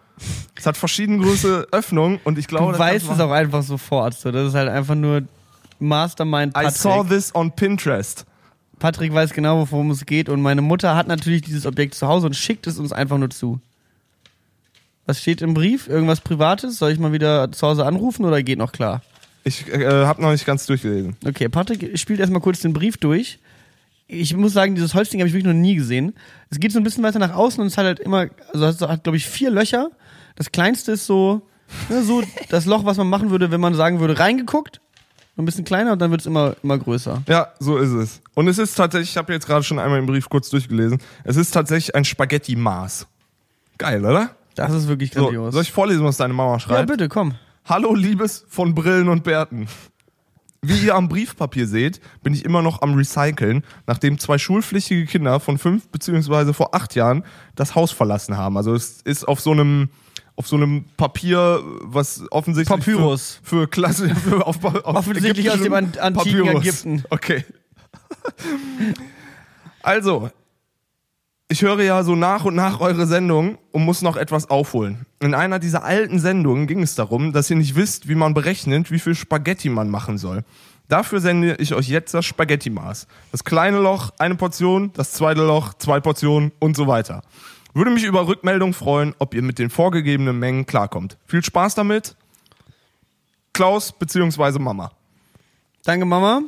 [0.55, 4.15] Es hat verschiedene große Öffnungen und ich glaube, Du weißt es auch einfach sofort.
[4.15, 4.31] So.
[4.31, 5.23] Das ist halt einfach nur
[5.79, 6.75] Mastermind I Patrick.
[6.77, 8.25] saw this on Pinterest.
[8.79, 10.29] Patrick weiß genau, worum es geht.
[10.29, 13.31] Und meine Mutter hat natürlich dieses Objekt zu Hause und schickt es uns einfach nur
[13.31, 13.61] zu.
[15.07, 15.89] Was steht im Brief?
[15.89, 16.79] Irgendwas Privates?
[16.79, 19.03] Soll ich mal wieder zu Hause anrufen oder geht noch klar?
[19.45, 21.17] Ich äh, habe noch nicht ganz durchgelesen.
[21.27, 23.41] Okay, Patrick spielt erstmal kurz den Brief durch.
[24.07, 26.15] Ich muss sagen, dieses Holzding habe ich wirklich noch nie gesehen.
[26.51, 28.81] Es geht so ein bisschen weiter nach außen und es hat halt immer, also es
[28.81, 29.91] hat, glaube ich, vier Löcher.
[30.37, 31.43] Das kleinste ist so,
[31.88, 34.81] ne, so das Loch, was man machen würde, wenn man sagen würde, reingeguckt.
[35.38, 37.23] Ein bisschen kleiner und dann wird es immer, immer größer.
[37.27, 38.21] Ja, so ist es.
[38.35, 41.37] Und es ist tatsächlich, ich habe jetzt gerade schon einmal im Brief kurz durchgelesen, es
[41.37, 43.07] ist tatsächlich ein Spaghetti-Maß.
[43.79, 44.37] Geil, oder?
[44.55, 45.55] Das ist wirklich So, grandios.
[45.55, 46.91] soll ich vorlesen, was deine Mama ja, schreibt?
[46.91, 47.35] bitte, komm.
[47.65, 49.69] Hallo, Liebes von Brillen und Bärten.
[50.64, 55.40] Wie ihr am Briefpapier seht, bin ich immer noch am Recyceln, nachdem zwei schulpflichtige Kinder
[55.40, 57.25] von fünf beziehungsweise vor acht Jahren
[57.57, 58.57] das Haus verlassen haben.
[58.57, 59.88] Also es ist auf so einem
[60.37, 63.40] auf so einem Papier, was offensichtlich Papyrus.
[63.42, 66.62] für, für Klasse für auf, auf Offensichtlich aus dem antiken Papyrus.
[66.62, 67.05] Ägypten.
[67.11, 67.44] Okay.
[69.83, 70.31] Also,
[71.53, 75.05] ich höre ja so nach und nach eure Sendung und muss noch etwas aufholen.
[75.21, 78.91] In einer dieser alten Sendungen ging es darum, dass ihr nicht wisst, wie man berechnet,
[78.91, 80.45] wie viel Spaghetti man machen soll.
[80.88, 83.07] Dafür sende ich euch jetzt das Spaghetti-Maß.
[83.33, 87.21] Das kleine Loch, eine Portion, das zweite Loch, zwei Portionen und so weiter.
[87.75, 91.19] Würde mich über Rückmeldung freuen, ob ihr mit den vorgegebenen Mengen klarkommt.
[91.27, 92.17] Viel Spaß damit.
[93.53, 94.59] Klaus bzw.
[94.59, 94.91] Mama.
[95.85, 96.45] Danke, Mama.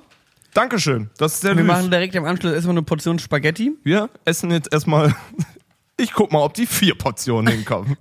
[0.54, 1.10] Dankeschön.
[1.18, 1.66] Das ist sehr Wir lieb.
[1.72, 3.72] machen direkt im Anschluss erstmal eine Portion Spaghetti.
[3.82, 5.14] Wir essen jetzt erstmal.
[5.96, 7.96] Ich guck mal, ob die vier Portionen hinkommen.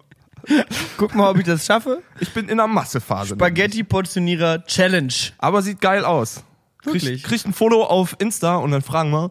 [0.97, 2.01] Guck mal, ob ich das schaffe.
[2.19, 3.35] Ich bin in der Massephase.
[3.35, 5.13] Spaghetti-Portionierer Challenge.
[5.37, 6.43] Aber sieht geil aus.
[6.83, 7.21] Wirklich?
[7.21, 9.29] Krieg, krieg ein Foto auf Insta und dann fragen wir,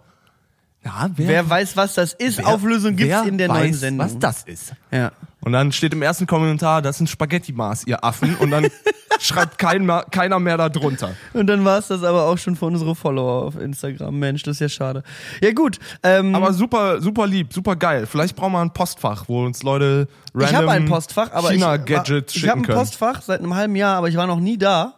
[0.85, 2.39] ja, wer, Wer weiß, was das ist?
[2.39, 4.07] wer- Auflösung gibt's in der weiß, neuen Sendung.
[4.07, 4.75] was das ist.
[4.93, 5.11] Ja.
[5.41, 8.37] Und dann steht im ersten Kommentar, das ist ein Spaghetti-Maß, ihr Affen.
[8.37, 8.69] Und dann
[9.23, 11.15] schreibt kein, keiner mehr da drunter.
[11.33, 14.19] Und dann war es das aber auch schon für unsere Follower auf Instagram.
[14.19, 15.03] Mensch, das ist ja schade.
[15.43, 18.07] Ja gut, ähm, Aber super, super lieb, super geil.
[18.07, 21.55] Vielleicht brauchen wir ein Postfach, wo uns Leute random ich habe ein Postfach, aber ich,
[21.55, 22.79] China-Gadgets ich schicken habe ein.
[22.79, 24.95] Postfach seit einem halben Jahr, aber ich war noch nie da.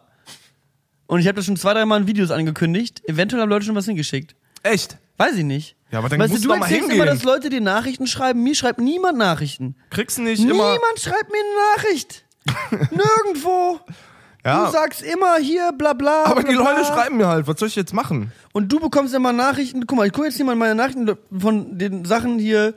[1.07, 3.01] Und ich habe das schon zwei, dreimal in Videos angekündigt.
[3.07, 4.35] Eventuell haben Leute schon was hingeschickt.
[4.63, 4.97] Echt?
[5.17, 5.75] Weiß ich nicht.
[5.91, 6.95] Ja, aber dann weißt musst du, du erzählst hingehen.
[6.95, 8.43] immer, dass Leute dir Nachrichten schreiben.
[8.43, 9.75] Mir schreibt niemand Nachrichten.
[9.91, 10.51] Kriegst du nicht immer.
[10.73, 12.25] Niemand schreibt mir eine Nachricht.
[12.91, 13.79] Nirgendwo.
[14.45, 14.65] Ja.
[14.67, 16.25] Du sagst immer hier, bla bla.
[16.25, 16.71] aber bla, die bla.
[16.71, 18.31] Leute schreiben mir halt, was soll ich jetzt machen?
[18.53, 19.87] Und du bekommst immer Nachrichten.
[19.87, 22.75] Guck mal, ich gucke jetzt hier mal meine Nachrichten von den Sachen hier.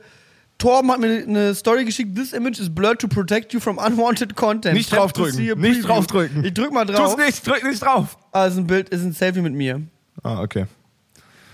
[0.57, 2.15] Torben hat mir eine Story geschickt.
[2.17, 4.73] This image is blurred to protect you from unwanted content.
[4.75, 5.61] Nicht Tap draufdrücken.
[5.61, 6.43] Nicht draufdrücken.
[6.43, 7.15] Ich drück mal drauf.
[7.15, 8.17] Tu's nicht, drück nicht drauf.
[8.33, 9.81] Ah, ist ein Bild, ist ein Selfie mit mir.
[10.21, 10.65] Ah, okay.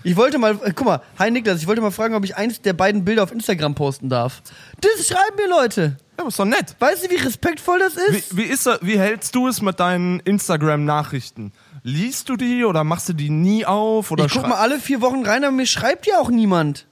[0.02, 2.60] Ich wollte mal, äh, guck mal, hi Niklas, ich wollte mal fragen, ob ich eins
[2.62, 4.42] der beiden Bilder auf Instagram posten darf.
[4.80, 5.96] Das schreiben mir Leute.
[6.16, 6.74] Ja, aber ist doch nett.
[6.78, 8.36] Weißt du, wie respektvoll das Wie, ist?
[8.36, 11.52] wie, ist, er- wie hältst du es mit deinen Instagram-Nachrichten?
[11.82, 14.10] Liest du die oder machst du die nie auf?
[14.10, 16.86] Oder ich guck schrei- mal alle vier Wochen rein, aber mir schreibt ja auch niemand.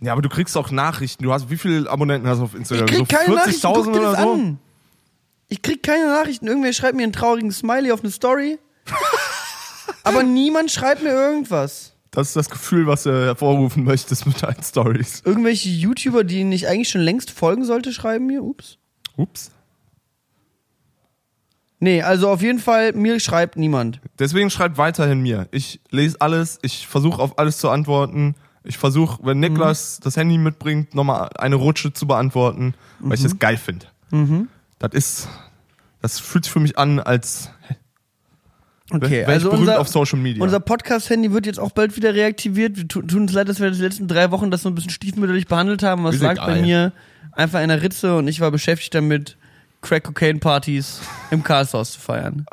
[0.00, 1.22] Ja, aber du kriegst auch Nachrichten.
[1.22, 2.86] Du hast, wie viele Abonnenten hast du auf Ich Instagram?
[2.86, 4.32] krieg so keine Nachrichten, guck 40.000 dir oder das so?
[4.32, 4.58] an.
[5.48, 6.46] Ich krieg keine Nachrichten.
[6.48, 8.58] Irgendwer schreibt mir einen traurigen Smiley auf eine Story.
[10.02, 11.91] aber niemand schreibt mir irgendwas.
[12.12, 15.22] Das ist das Gefühl, was du hervorrufen möchtest mit deinen Stories.
[15.24, 18.44] Irgendwelche YouTuber, denen ich eigentlich schon längst folgen sollte, schreiben mir.
[18.44, 18.76] Ups.
[19.16, 19.50] Ups.
[21.80, 24.00] Nee, also auf jeden Fall, mir schreibt niemand.
[24.18, 25.48] Deswegen schreib weiterhin mir.
[25.50, 28.36] Ich lese alles, ich versuche auf alles zu antworten.
[28.62, 30.04] Ich versuche, wenn Niklas Mhm.
[30.04, 33.12] das Handy mitbringt, nochmal eine Rutsche zu beantworten, weil Mhm.
[33.14, 33.86] ich das geil finde.
[34.78, 35.28] Das ist,
[36.02, 37.50] das fühlt sich für mich an, als
[38.92, 40.42] Okay, wär also unser, auf Social Media.
[40.42, 42.76] unser Podcast-Handy wird jetzt auch bald wieder reaktiviert.
[42.76, 44.90] Wir tu- tun uns leid, dass wir die letzten drei Wochen das so ein bisschen
[44.90, 46.04] stiefmütterlich behandelt haben.
[46.04, 46.92] Was lag bei mir
[47.32, 49.36] einfach in der Ritze und ich war beschäftigt damit,
[49.80, 51.00] Crack-Cocaine-Partys
[51.30, 52.46] im Karlshaus zu feiern.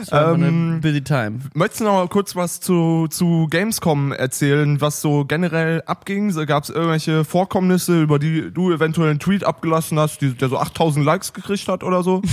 [0.00, 1.38] Das war Ähm, busy time.
[1.54, 6.30] Möchtest du noch mal kurz was zu, zu Gamescom erzählen, was so generell abging?
[6.46, 10.58] Gab es irgendwelche Vorkommnisse, über die du eventuell einen Tweet abgelassen hast, die, der so
[10.58, 12.20] 8000 Likes gekriegt hat oder so?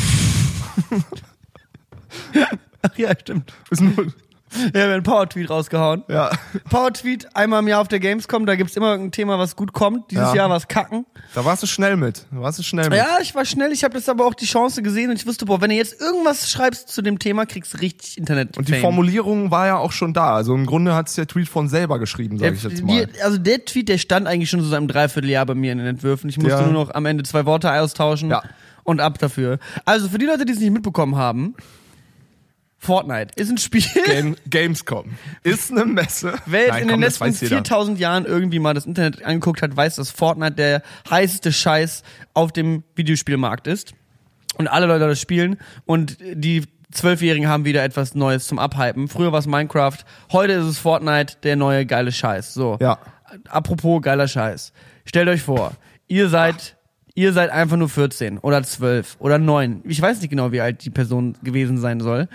[2.83, 3.53] Ach ja, stimmt.
[3.71, 3.93] Ist nur,
[4.55, 6.03] Ja, wir haben einen Power-Tweet rausgehauen.
[6.09, 6.29] ja.
[6.69, 10.11] Power-Tweet einmal im Jahr auf der Gamescom, da gibt's immer irgendein Thema, was gut kommt.
[10.11, 10.35] Dieses Ja.
[10.35, 11.07] Jahr war's kacken.
[11.33, 12.27] Da warst du schnell mit.
[12.31, 12.99] Da warst du schnell mit.
[12.99, 15.45] Ja, ich war schnell, ich habe das aber auch die Chance gesehen und ich wusste,
[15.45, 18.55] boah, wenn du jetzt irgendwas schreibst zu dem Thema, kriegst du richtig Internet.
[18.57, 20.35] Und die Formulierung war ja auch schon da.
[20.35, 23.07] Also im Grunde hat es der Tweet von selber geschrieben, sage ich jetzt mal.
[23.07, 25.79] die, also der Tweet, der stand eigentlich schon so seit einem Dreivierteljahr bei mir in
[25.79, 26.29] den Entwürfen.
[26.29, 26.61] Ich musste Ja.
[26.61, 28.43] nur noch am Ende zwei Worte austauschen Ja.
[28.83, 29.57] und ab dafür.
[29.85, 31.55] Also für die Leute, die es nicht mitbekommen haben,
[32.83, 33.83] Fortnite ist ein Spiel.
[34.05, 35.11] Game, Gamescom
[35.43, 36.33] ist eine Messe.
[36.45, 37.55] Wer jetzt Nein, in komm, den letzten weiß jeder.
[37.57, 42.51] 4000 Jahren irgendwie mal das Internet angeguckt hat, weiß, dass Fortnite der heißeste Scheiß auf
[42.51, 43.93] dem Videospielmarkt ist.
[44.57, 49.07] Und alle Leute das spielen und die Zwölfjährigen haben wieder etwas Neues zum Abhypen.
[49.07, 49.97] Früher war es Minecraft,
[50.31, 52.53] heute ist es Fortnite, der neue geile Scheiß.
[52.53, 52.77] So.
[52.79, 52.99] Ja.
[53.49, 54.73] Apropos geiler Scheiß.
[55.05, 55.71] Stellt euch vor,
[56.07, 56.77] ihr seid,
[57.15, 59.81] ihr seid einfach nur 14 oder 12 oder 9.
[59.85, 62.27] Ich weiß nicht genau, wie alt die Person gewesen sein soll.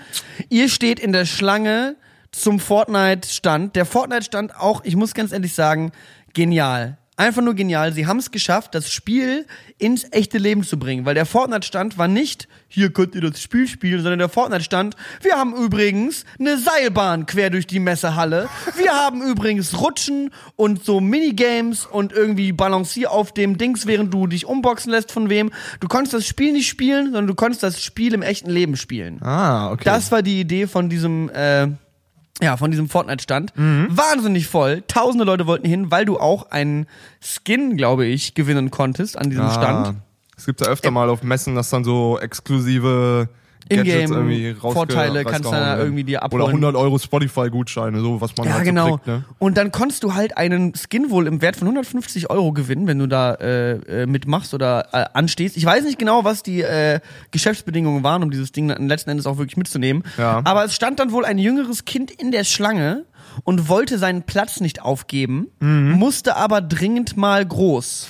[0.49, 1.97] Ihr steht in der Schlange
[2.31, 3.75] zum Fortnite-Stand.
[3.77, 5.93] Der Fortnite-Stand auch, ich muss ganz ehrlich sagen,
[6.35, 6.98] genial.
[7.19, 7.93] Einfach nur genial.
[7.93, 9.45] Sie haben es geschafft, das Spiel
[9.77, 11.05] ins echte Leben zu bringen.
[11.05, 15.35] Weil der Fortnite-Stand war nicht, hier könnt ihr das Spiel spielen, sondern der Fortnite-Stand, wir
[15.35, 18.49] haben übrigens eine Seilbahn quer durch die Messehalle.
[18.77, 24.29] Wir haben übrigens Rutschen und so Minigames und irgendwie Balancier auf dem Dings, während du
[24.29, 25.51] dich umboxen lässt von wem.
[25.81, 29.21] Du konntest das Spiel nicht spielen, sondern du konntest das Spiel im echten Leben spielen.
[29.25, 29.83] Ah, okay.
[29.85, 31.67] Das war die Idee von diesem, äh,
[32.41, 33.53] ja, von diesem Fortnite-Stand.
[33.57, 34.83] Wahnsinnig voll.
[34.87, 36.87] Tausende Leute wollten hin, weil du auch einen
[37.21, 39.99] Skin, glaube ich, gewinnen konntest an diesem ah, Stand.
[40.37, 43.29] Es gibt ja öfter mal auf Messen, dass dann so exklusive
[43.71, 45.81] Ingame Vorteile kannst du rausgehauen da werden.
[45.81, 46.47] irgendwie dir Oder abholen.
[46.47, 48.87] 100 Euro Spotify-Gutscheine, so was man Ja, halt genau.
[48.87, 49.07] so kriegt.
[49.07, 49.25] Ne?
[49.39, 52.99] Und dann konntest du halt einen Skin wohl im Wert von 150 Euro gewinnen, wenn
[52.99, 55.57] du da äh, äh, mitmachst oder äh, anstehst.
[55.57, 57.01] Ich weiß nicht genau, was die äh,
[57.31, 60.03] Geschäftsbedingungen waren, um dieses Ding dann letzten Endes auch wirklich mitzunehmen.
[60.17, 60.41] Ja.
[60.45, 63.05] Aber es stand dann wohl ein jüngeres Kind in der Schlange
[63.45, 65.93] und wollte seinen Platz nicht aufgeben, Mhm.
[65.93, 68.09] musste aber dringend mal groß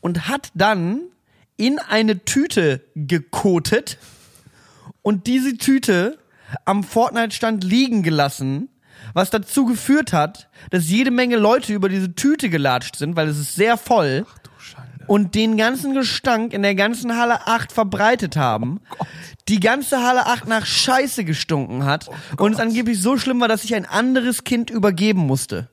[0.00, 1.00] und hat dann
[1.56, 3.98] in eine Tüte gekotet
[5.02, 6.18] und diese Tüte
[6.64, 8.68] am Fortnite-Stand liegen gelassen,
[9.14, 13.38] was dazu geführt hat, dass jede Menge Leute über diese Tüte gelatscht sind, weil es
[13.38, 14.26] ist sehr voll
[15.06, 18.80] und den ganzen Gestank in der ganzen Halle 8 verbreitet haben.
[19.48, 23.62] die ganze Halle 8 nach Scheiße gestunken hat und es angeblich so schlimm war, dass
[23.62, 25.68] sich ein anderes Kind übergeben musste.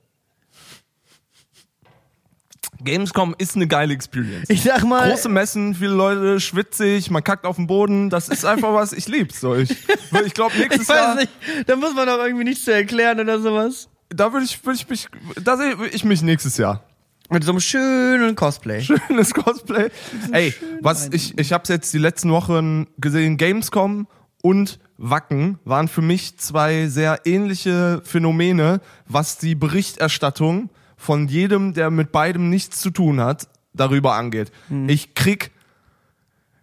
[2.83, 4.49] Gamescom ist eine geile Experience.
[4.49, 8.45] Ich sag mal, Große Messen, viele Leute schwitzig, man kackt auf den Boden, das ist
[8.45, 9.39] einfach was, ich lieb's.
[9.39, 9.69] So, ich
[10.25, 11.31] ich glaube nächstes ich weiß Jahr, nicht,
[11.65, 13.89] da muss man doch irgendwie nichts zu erklären oder sowas.
[14.09, 15.07] da würde ich, würde ich mich,
[15.41, 16.83] da sehe ich mich nächstes Jahr.
[17.29, 18.81] Mit so einem schönen Cosplay.
[18.81, 19.89] Schönes Cosplay.
[20.31, 24.07] Ey, was ich, ich hab's jetzt die letzten Wochen gesehen, Gamescom
[24.41, 31.89] und Wacken waren für mich zwei sehr ähnliche Phänomene, was die Berichterstattung von jedem, der
[31.91, 34.51] mit beidem nichts zu tun hat, darüber angeht.
[34.88, 35.51] Ich krieg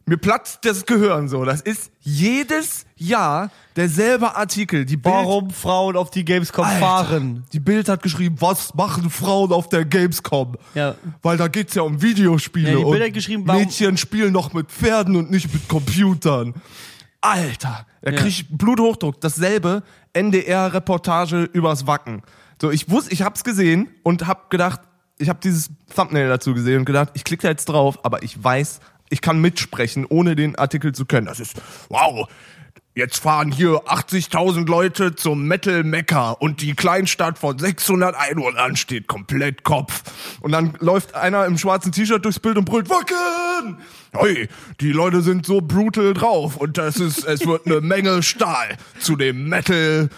[0.06, 1.46] mir platzt das Gehirn so.
[1.46, 4.84] Das ist jedes Jahr derselbe Artikel.
[4.84, 7.44] Die Bild, Warum Frauen auf die Gamescom Alter, fahren?
[7.54, 10.56] Die Bild hat geschrieben, was machen Frauen auf der Gamescom?
[10.74, 10.96] Ja.
[11.22, 12.72] Weil da geht's ja um Videospiele.
[12.72, 15.66] Ja, die Bild und hat geschrieben, warum- Mädchen spielen noch mit Pferden und nicht mit
[15.68, 16.52] Computern.
[17.22, 18.18] Alter, da Ja.
[18.18, 19.22] krieg ich Bluthochdruck.
[19.22, 22.20] Dasselbe NDR-Reportage übers Wacken.
[22.60, 24.80] So, ich wusste, ich hab's gesehen und hab gedacht,
[25.18, 28.42] ich hab dieses Thumbnail dazu gesehen und gedacht, ich klicke da jetzt drauf, aber ich
[28.42, 31.26] weiß, ich kann mitsprechen, ohne den Artikel zu können.
[31.26, 32.28] Das ist, wow,
[32.96, 39.08] Jetzt fahren hier 80.000 Leute zum Metal Mecca und die Kleinstadt von 600 Einwohnern steht
[39.08, 40.04] komplett Kopf.
[40.40, 43.78] Und dann läuft einer im schwarzen T-Shirt durchs Bild und brüllt, Wacken!
[44.12, 44.48] Hey,
[44.80, 49.16] die Leute sind so brutal drauf und das ist, es wird eine Menge Stahl zu
[49.16, 50.08] dem Metal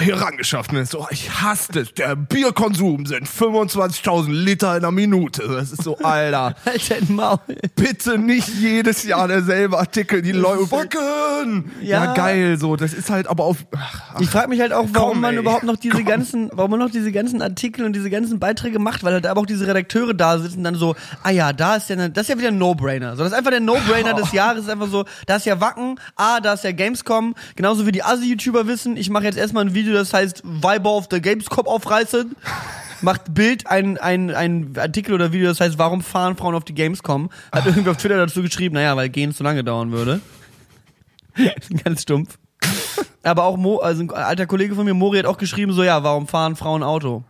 [0.00, 0.72] herangeschafft.
[0.72, 1.94] Und ist so, ich hasse es.
[1.94, 5.46] Der Bierkonsum sind 25.000 Liter in einer Minute.
[5.48, 6.54] Das ist so, Alter.
[6.64, 7.38] Halt dein Maul.
[7.76, 11.70] Bitte nicht jedes Jahr derselbe Artikel, die Leute wacken.
[11.82, 12.04] Ja.
[12.04, 12.14] Ja.
[12.14, 12.76] geil, so.
[12.76, 13.58] Das ist halt aber auf.
[13.76, 15.40] Ach, Ich frage mich halt auch, warum Komm, man ey.
[15.40, 16.04] überhaupt noch diese Komm.
[16.04, 19.40] ganzen, warum man noch diese ganzen Artikel und diese ganzen Beiträge macht, weil halt aber
[19.40, 22.28] auch diese Redakteure da sitzen dann so, ah ja, da ist ja, ne, das ist
[22.30, 23.16] ja wieder ein No-Brainer.
[23.16, 25.98] So, das ist einfach der No-Brainer des Jahres, ist einfach so, da ist ja Wacken,
[26.16, 29.74] ah, da ist ja Gamescom, genauso wie die Assi-YouTuber wissen, ich mache jetzt erstmal ein
[29.74, 32.36] Video, das heißt Viber auf der Gamescom aufreißen.
[33.02, 36.74] Macht Bild ein, ein, ein Artikel oder Video, das heißt, warum fahren Frauen auf die
[36.74, 37.30] Gamescom?
[37.50, 40.20] Hat irgendwie auf Twitter dazu geschrieben, naja, weil gehen zu lange dauern würde.
[41.84, 42.38] Ganz stumpf.
[43.22, 46.02] Aber auch Mo, also ein alter Kollege von mir, Mori, hat auch geschrieben, so ja,
[46.02, 47.24] warum fahren Frauen Auto?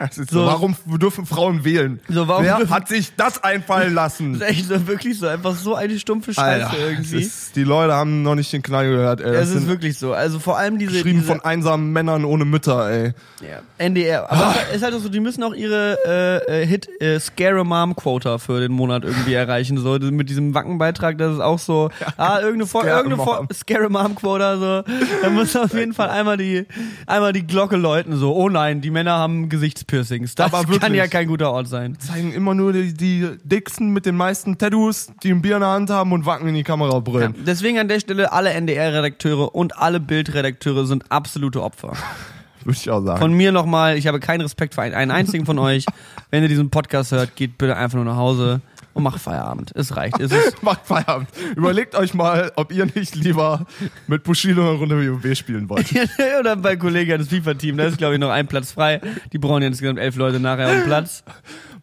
[0.00, 0.44] Das ist so.
[0.46, 2.00] Warum dürfen Frauen wählen?
[2.08, 4.34] So, warum Wer hat sich das einfallen Das lassen?
[4.34, 7.20] ist echt so, wirklich so, einfach so eine stumpfe Scheiße Alter, irgendwie.
[7.20, 9.32] ist, die Leute haben noch nicht den Knall gehört, ey.
[9.32, 10.14] Das es ist wirklich so.
[10.14, 13.12] Also vor allem diese, geschrieben diese von einsamen Männern ohne Mütter, ey.
[13.42, 14.30] ja, NDR.
[14.30, 17.60] Aber es ist halt auch so, die müssen auch ihre äh, äh, Hit äh, Scare
[17.60, 19.76] a Mom Quota für den Monat irgendwie erreichen.
[19.78, 23.48] So mit diesem Wackenbeitrag, das ist auch so, ah, irgendeine, Scare irgendeine Mom.
[23.52, 24.82] Scare Mom Quota, so.
[25.22, 26.66] Da muss auf jeden Fall einmal die,
[27.06, 29.48] einmal die Glocke läuten, so, oh nein, die Männer haben
[29.90, 30.34] Gesichtspiercings.
[30.34, 30.96] Das Aber kann wirklich.
[30.96, 31.98] ja kein guter Ort sein.
[31.98, 35.70] Zeigen immer nur die, die Dicksten mit den meisten Tattoos, die ein Bier in der
[35.70, 37.34] Hand haben und wacken in die Kamera brüllen.
[37.46, 41.92] Deswegen an der Stelle alle NDR-Redakteure und alle Bildredakteure sind absolute Opfer.
[42.64, 43.20] Würde ich auch sagen.
[43.20, 45.86] Von mir nochmal, ich habe keinen Respekt für einen, einen einzigen von euch.
[46.30, 48.60] Wenn ihr diesen Podcast hört, geht bitte einfach nur nach Hause
[48.94, 49.72] und macht Feierabend.
[49.74, 50.18] Es reicht.
[50.20, 51.28] Es ist, Macht Feierabend.
[51.56, 53.66] Überlegt euch mal, ob ihr nicht lieber
[54.06, 55.86] mit Bushido eine Runde WoW spielen wollt.
[56.40, 59.00] oder bei Kollegen das FIFA-Team, da ist glaube ich noch ein Platz frei.
[59.32, 61.24] Die brauchen ja insgesamt elf Leute nachher dem Platz.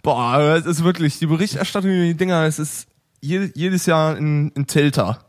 [0.04, 2.88] Boah, es ist wirklich, die Berichterstattung über die Dinger, es ist
[3.22, 5.20] je, jedes Jahr ein, ein Tilter.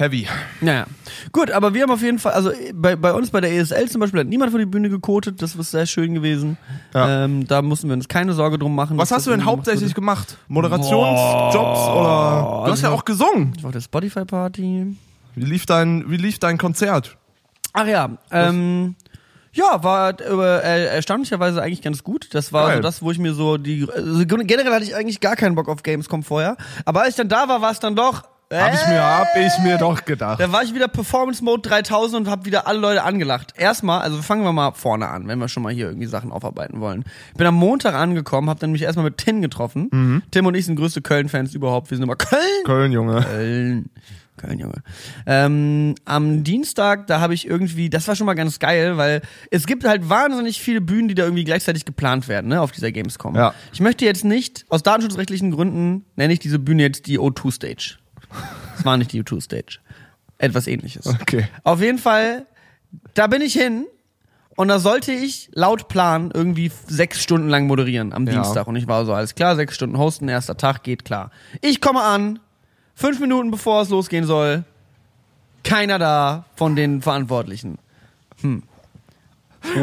[0.00, 0.26] Heavy.
[0.62, 0.86] Naja.
[1.30, 4.00] Gut, aber wir haben auf jeden Fall, also bei, bei uns bei der ESL zum
[4.00, 6.56] Beispiel hat niemand vor die Bühne gekotet, das ist sehr schön gewesen.
[6.94, 7.24] Ja.
[7.24, 8.96] Ähm, da mussten wir uns keine Sorge drum machen.
[8.96, 10.38] Was hast du denn hauptsächlich gemacht?
[10.48, 12.62] Moderationsjobs oder?
[12.64, 13.52] Du hast ja also- auch gesungen.
[13.56, 14.96] Ich war auf der Spotify-Party.
[15.34, 17.18] Wie lief dein, wie lief dein Konzert?
[17.74, 18.96] Ach ja, ähm,
[19.52, 22.28] ja, war äh, erstaunlicherweise eigentlich ganz gut.
[22.32, 22.76] Das war Geil.
[22.76, 23.86] so das, wo ich mir so die.
[23.94, 26.56] Also generell hatte ich eigentlich gar keinen Bock auf Gamescom vorher.
[26.84, 28.29] Aber als ich dann da war, war es dann doch.
[28.52, 30.40] Hab ich mir, hab ich mir doch gedacht.
[30.40, 33.54] Da war ich wieder Performance Mode 3000 und hab wieder alle Leute angelacht.
[33.56, 36.80] Erstmal, also fangen wir mal vorne an, wenn wir schon mal hier irgendwie Sachen aufarbeiten
[36.80, 37.04] wollen.
[37.28, 40.22] Ich bin am Montag angekommen, hab dann mich erstmal mit Tim getroffen.
[40.32, 41.90] Tim und ich sind größte Köln-Fans überhaupt.
[41.90, 42.40] Wir sind immer Köln!
[42.64, 43.20] Köln, Junge.
[43.22, 43.90] Köln.
[44.36, 44.82] Köln, Junge.
[45.26, 49.66] Ähm, am Dienstag, da habe ich irgendwie, das war schon mal ganz geil, weil es
[49.66, 53.36] gibt halt wahnsinnig viele Bühnen, die da irgendwie gleichzeitig geplant werden, ne, auf dieser Gamescom.
[53.36, 53.54] Ja.
[53.72, 57.99] Ich möchte jetzt nicht, aus datenschutzrechtlichen Gründen, nenne ich diese Bühne jetzt die O2 Stage.
[58.78, 59.78] Es war nicht die O2 Stage.
[60.38, 61.06] Etwas ähnliches.
[61.06, 61.48] Okay.
[61.64, 62.46] Auf jeden Fall,
[63.14, 63.86] da bin ich hin
[64.56, 68.34] und da sollte ich laut Plan irgendwie sechs Stunden lang moderieren am Ja.
[68.34, 68.66] Dienstag.
[68.66, 71.30] Und ich war so, alles klar, sechs Stunden hosten, erster Tag, geht klar.
[71.60, 72.38] Ich komme an,
[72.94, 74.64] fünf Minuten bevor es losgehen soll,
[75.62, 77.78] keiner da von den Verantwortlichen.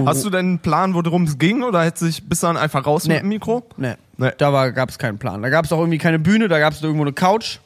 [0.05, 2.85] Hast du denn einen Plan, worum es ging, oder hättest du dich bis dann einfach
[2.87, 3.13] raus Nee.
[3.15, 3.63] mit dem Mikro?
[3.77, 4.31] Nee, Nee.
[4.39, 5.43] da gab es keinen Plan.
[5.43, 7.59] Da gab es auch irgendwie keine Bühne, da gab es irgendwo eine Couch,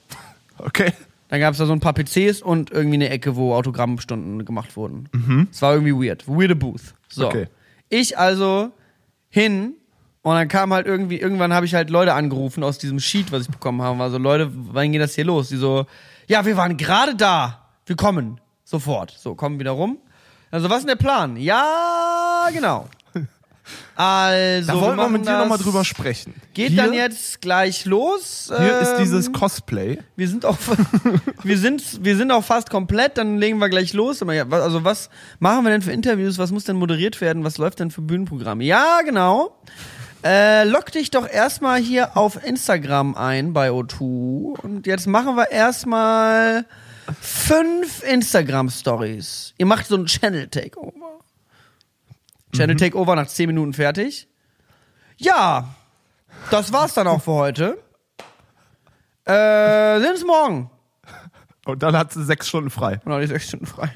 [0.66, 0.94] Okay.
[1.30, 4.76] dann gab es da so ein paar PCs und irgendwie eine Ecke, wo Autogrammstunden gemacht
[4.76, 5.48] wurden.
[5.52, 6.28] Es war irgendwie weird.
[6.28, 6.94] Weirde Booth.
[7.08, 7.28] So.
[7.28, 7.48] Okay.
[7.90, 8.72] Ich also
[9.30, 9.76] hin
[10.24, 13.44] und dann kam halt irgendwie, irgendwann habe ich halt Leute angerufen aus diesem Sheet, was
[13.44, 13.98] ich bekommen habe.
[13.98, 15.50] War so, Leute, wann geht das hier los?
[15.50, 15.86] Die so,
[16.28, 17.70] ja, wir waren gerade da.
[17.86, 18.40] Wir kommen.
[18.64, 19.12] Sofort.
[19.18, 19.98] So, kommen wieder rum.
[20.52, 21.38] Also, was ist denn der Plan?
[21.38, 22.88] Ja, genau.
[23.96, 26.34] Also, Da wollen wir machen mit dir nochmal drüber sprechen.
[26.54, 28.52] Geht hier, dann jetzt gleich los.
[28.56, 30.00] Hier ist Ähm, dieses Cosplay.
[30.16, 30.58] wir sind auch,
[31.44, 33.18] wir sind, wir sind auch fast komplett.
[33.18, 34.24] Dann legen wir gleich los.
[34.24, 36.38] Also was machen wir denn für Interviews?
[36.38, 37.44] Was muss denn moderiert werden?
[37.44, 38.64] Was läuft denn für Bühnenprogramme?
[38.64, 39.56] Ja, genau.
[40.24, 45.52] Äh, log dich doch erstmal hier auf Instagram ein bei O2 und jetzt machen wir
[45.52, 46.66] erstmal
[47.20, 49.54] fünf Instagram Stories.
[49.58, 50.08] Ihr macht so ein
[52.52, 52.76] Channel Takeover.
[52.76, 54.28] Channel Takeover nach 10 Minuten fertig.
[55.18, 55.76] Ja,
[56.50, 57.78] das war's dann auch für heute.
[59.26, 60.72] Äh, sind's morgen.
[61.66, 63.00] Und dann hat sie sechs Stunden frei.
[63.06, 63.94] Und noch die sechs Stunden frei.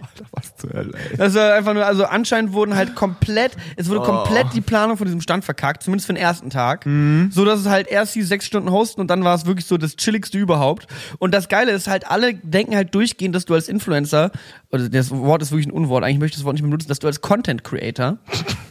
[1.17, 5.05] Das war einfach nur, also anscheinend wurden halt komplett, es wurde komplett die Planung von
[5.05, 6.85] diesem Stand verkackt, zumindest für den ersten Tag.
[7.29, 9.77] So dass es halt erst die sechs Stunden hosten und dann war es wirklich so
[9.77, 10.87] das chilligste überhaupt.
[11.19, 14.31] Und das Geile ist halt, alle denken halt durchgehend, dass du als Influencer,
[14.71, 16.89] oder das Wort ist wirklich ein Unwort, eigentlich möchte ich das Wort nicht mehr benutzen,
[16.89, 18.17] dass du als Content Creator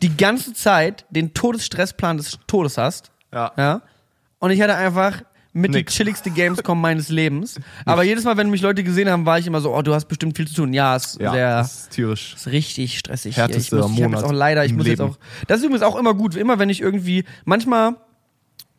[0.02, 3.10] die ganze Zeit den Todesstressplan des Todes hast.
[3.32, 3.52] Ja.
[3.56, 3.82] Ja.
[4.38, 5.22] Und ich hatte einfach
[5.56, 5.92] mit Nix.
[5.92, 7.58] die chilligste Gamescom meines Lebens.
[7.86, 10.06] Aber jedes Mal, wenn mich Leute gesehen haben, war ich immer so, oh, du hast
[10.06, 10.72] bestimmt viel zu tun.
[10.74, 12.34] Ja, ist Ja, sehr das ist tierisch.
[12.34, 13.48] ist richtig stressig hier.
[13.50, 15.12] Ich, muss, ich hab jetzt auch leider, ich muss jetzt Leben.
[15.12, 15.18] auch.
[15.46, 16.34] Das ist übrigens auch immer gut.
[16.36, 17.94] Immer wenn ich irgendwie, manchmal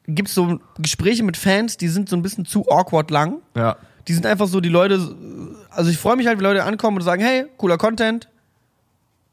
[0.08, 3.42] gibt's so Gespräche mit Fans, die sind so ein bisschen zu awkward lang.
[3.56, 3.78] Ja.
[4.08, 5.16] Die sind einfach so, die Leute,
[5.72, 8.30] also ich freue mich halt, wenn Leute ankommen und sagen, hey, cooler Content,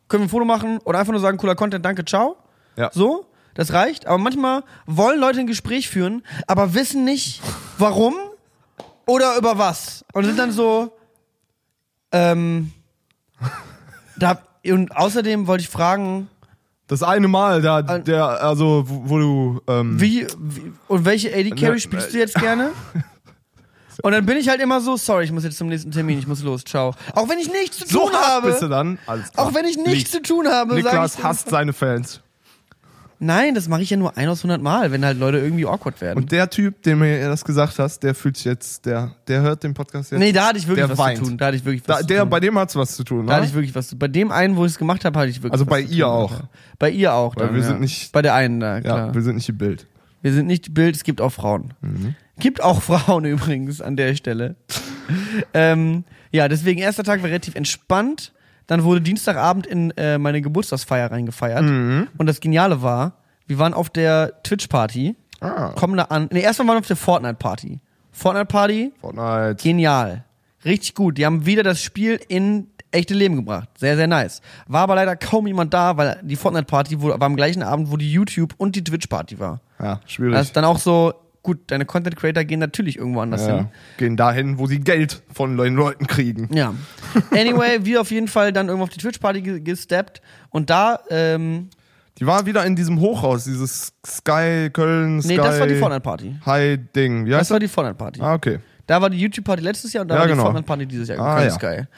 [0.09, 0.79] können wir ein Foto machen?
[0.85, 2.37] Oder einfach nur sagen, cooler Content, danke, ciao.
[2.77, 2.91] Ja.
[2.95, 4.07] So, das reicht.
[4.07, 7.41] Aber manchmal wollen Leute ein Gespräch führen, aber wissen nicht,
[7.79, 8.15] warum
[9.07, 10.05] oder über was.
[10.13, 10.93] Und sind dann so,
[12.13, 12.73] ähm,
[14.17, 16.29] da, und außerdem wollte ich fragen,
[16.87, 21.29] Das eine Mal, da, An- der, also, wo, wo du, ähm, wie, wie und welche
[21.35, 22.71] AD Carry Ne, spielst du jetzt gerne?
[24.03, 26.27] Und dann bin ich halt immer so, sorry, ich muss jetzt zum nächsten Termin, ich
[26.27, 26.95] muss los, ciao.
[27.13, 28.49] Auch wenn ich nichts zu so tun habe.
[28.49, 28.99] bist du dann.
[29.07, 29.47] Alles klar.
[29.47, 30.09] Auch wenn ich nichts Liegt.
[30.11, 32.22] zu tun habe, sag Niklas hasst seine Fans.
[33.25, 36.01] Nein, das mache ich ja nur ein aus 100 Mal, wenn halt Leute irgendwie awkward
[36.01, 36.19] werden.
[36.19, 39.63] Und der Typ, dem mir das gesagt hast, der fühlt sich jetzt, der, der hört
[39.63, 40.19] den Podcast jetzt.
[40.19, 41.19] nee, da hatte ich wirklich der was weint.
[41.19, 41.39] zu tun.
[41.39, 42.31] Da hatte ich wirklich was Da, zu der, tun.
[42.31, 43.49] bei dem hat's was zu tun, Da hatte ne?
[43.49, 45.53] ich wirklich was zu Bei dem einen, wo ich es gemacht habe, hatte ich wirklich
[45.53, 46.41] Also was bei zu ihr tun, auch.
[46.81, 47.37] Bei ihr auch.
[47.37, 47.69] Weil Dann, wir ja.
[47.69, 49.07] sind nicht- Bei der einen da, klar.
[49.09, 49.87] Ja, wir sind nicht die Bild.
[50.23, 51.75] Wir sind nicht Bild, es gibt auch Frauen.
[51.81, 52.17] Mhm.
[52.41, 54.57] Gibt auch Frauen übrigens an der Stelle.
[55.55, 58.33] ähm, ja, deswegen erster Tag war relativ entspannt.
[58.73, 61.63] Dann wurde Dienstagabend in äh, meine Geburtstagsfeier reingefeiert.
[61.63, 62.09] Mhm.
[62.17, 63.13] Und das Geniale war,
[63.47, 65.73] wir waren auf der Twitch-Party, Ah.
[65.77, 66.29] kommen da an.
[66.33, 67.81] Nee, erstmal waren wir auf der Fortnite-Party.
[68.13, 69.57] Fortnite-Party, Fortnite.
[69.63, 70.25] genial.
[70.65, 71.19] Richtig gut.
[71.19, 73.69] Die haben wieder das Spiel in echte Leben gebracht.
[73.79, 74.41] Sehr, sehr nice.
[74.69, 78.11] War aber leider kaum jemand da, weil die Fortnite-Party war am gleichen Abend, wo die
[78.13, 79.61] YouTube- und die Twitch-Party war.
[79.83, 80.35] Ja, schwierig.
[80.35, 83.57] Das ist dann auch so, gut, deine Content Creator gehen natürlich irgendwo anders ja.
[83.57, 83.69] hin.
[83.97, 86.49] Gehen dahin, wo sie Geld von den Leuten kriegen.
[86.55, 86.75] Ja.
[87.31, 91.69] Anyway, wir auf jeden Fall dann irgendwo auf die Twitch-Party ge gesteppt und da, ähm,
[92.19, 96.37] Die war wieder in diesem Hochhaus, dieses Sky Köln, Sky nee, das war die Fortnite-Party.
[96.47, 97.27] High Ding.
[97.27, 98.21] Das war die Fortnite-Party.
[98.23, 98.61] Ah, okay.
[98.87, 100.45] Da war die YouTube-Party letztes Jahr und da Ja, war die genau.
[100.45, 101.19] Fortnite-Party dieses Jahr.
[101.19, 101.55] Ah, Köln ja.
[101.55, 101.89] Sky.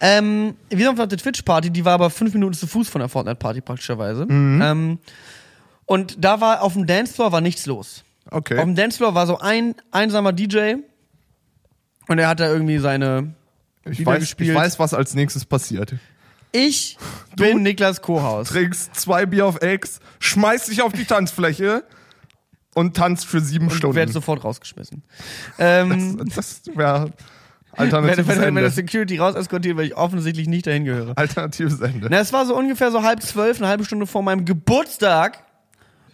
[0.00, 3.08] Ähm, wir sind auf der Twitch-Party, die war aber fünf Minuten zu Fuß von der
[3.08, 4.26] Fortnite-Party praktischerweise.
[4.26, 4.62] Mhm.
[4.62, 4.98] Ähm,
[5.86, 8.04] und da war auf dem Dancefloor war nichts los.
[8.30, 8.58] Okay.
[8.58, 10.74] Auf dem Dancefloor war so ein einsamer DJ
[12.08, 13.34] und er hat da irgendwie seine
[13.84, 14.50] ich, weiß, gespielt.
[14.50, 15.94] ich weiß, was als nächstes passiert.
[16.52, 16.96] Ich
[17.36, 18.48] bin Niklas Kohaus.
[18.48, 21.84] Trinkst zwei Bier auf Ex, schmeißt dich auf die Tanzfläche
[22.74, 23.96] und tanzt für sieben und Stunden.
[23.96, 25.02] werde sofort rausgeschmissen.
[25.58, 27.12] Ähm, das wäre
[27.76, 28.62] wenn, alternatives wenn, wenn Ende.
[28.62, 31.12] das Security raus eskortiert, weil ich offensichtlich nicht dahin gehöre.
[31.16, 32.08] alternatives Ende.
[32.10, 35.44] Na, es war so ungefähr so halb zwölf, eine halbe Stunde vor meinem Geburtstag.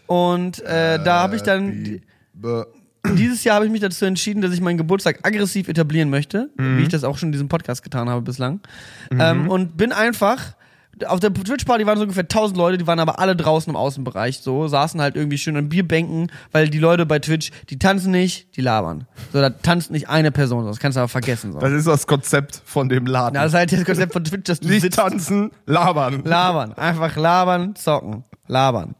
[0.06, 2.02] Und äh, da habe ich dann.
[2.42, 2.68] Happy
[3.16, 6.78] dieses Jahr habe ich mich dazu entschieden, dass ich meinen Geburtstag aggressiv etablieren möchte, Mhm.
[6.78, 8.60] wie ich das auch schon in diesem Podcast getan habe bislang.
[9.10, 10.54] Ähm, und bin einfach.
[11.06, 14.38] Auf der Twitch-Party waren so ungefähr 1000 Leute, die waren aber alle draußen im Außenbereich,
[14.40, 18.54] so, saßen halt irgendwie schön an Bierbänken, weil die Leute bei Twitch, die tanzen nicht,
[18.56, 19.06] die labern.
[19.32, 21.58] So, da tanzt nicht eine Person, das kannst du aber vergessen, so.
[21.60, 23.34] Das ist das Konzept von dem Laden.
[23.34, 26.22] Ja, das ist halt das Konzept von Twitch, dass du Nicht sitzt, tanzen, labern.
[26.24, 26.74] labern.
[26.74, 28.94] Einfach labern, zocken, labern.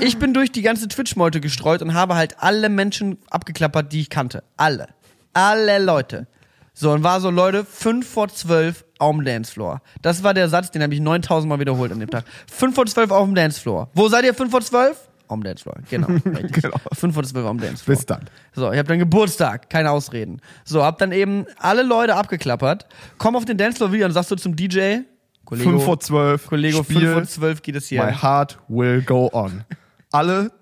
[0.00, 4.10] Ich bin durch die ganze Twitch-Meute gestreut und habe halt alle Menschen abgeklappert, die ich
[4.10, 4.42] kannte.
[4.56, 4.88] Alle.
[5.32, 6.26] Alle Leute.
[6.74, 9.82] So, und war so, Leute, 5 vor 12 auf dem Dancefloor.
[10.00, 12.24] Das war der Satz, den habe ich 9000 Mal wiederholt an dem Tag.
[12.52, 13.90] 5 vor 12 auf dem Dancefloor.
[13.94, 14.96] Wo seid ihr 5 vor 12?
[15.26, 16.06] Auf dem Dancefloor, genau.
[16.24, 16.76] Genau.
[16.94, 17.96] 5 vor 12 auf dem Dancefloor.
[17.96, 18.26] Bis dann.
[18.54, 20.40] So, ich habe dann Geburtstag, keine Ausreden.
[20.64, 22.86] So, hab dann eben alle Leute abgeklappert,
[23.18, 25.00] komm auf den Dancefloor wieder und sagst du zum DJ,
[25.48, 26.46] Kollego, 5 vor 12.
[26.46, 27.12] Kollego, 5 Spiel.
[27.14, 28.22] vor 12 geht es My hier.
[28.22, 29.64] heart will go on.
[30.12, 30.52] Alle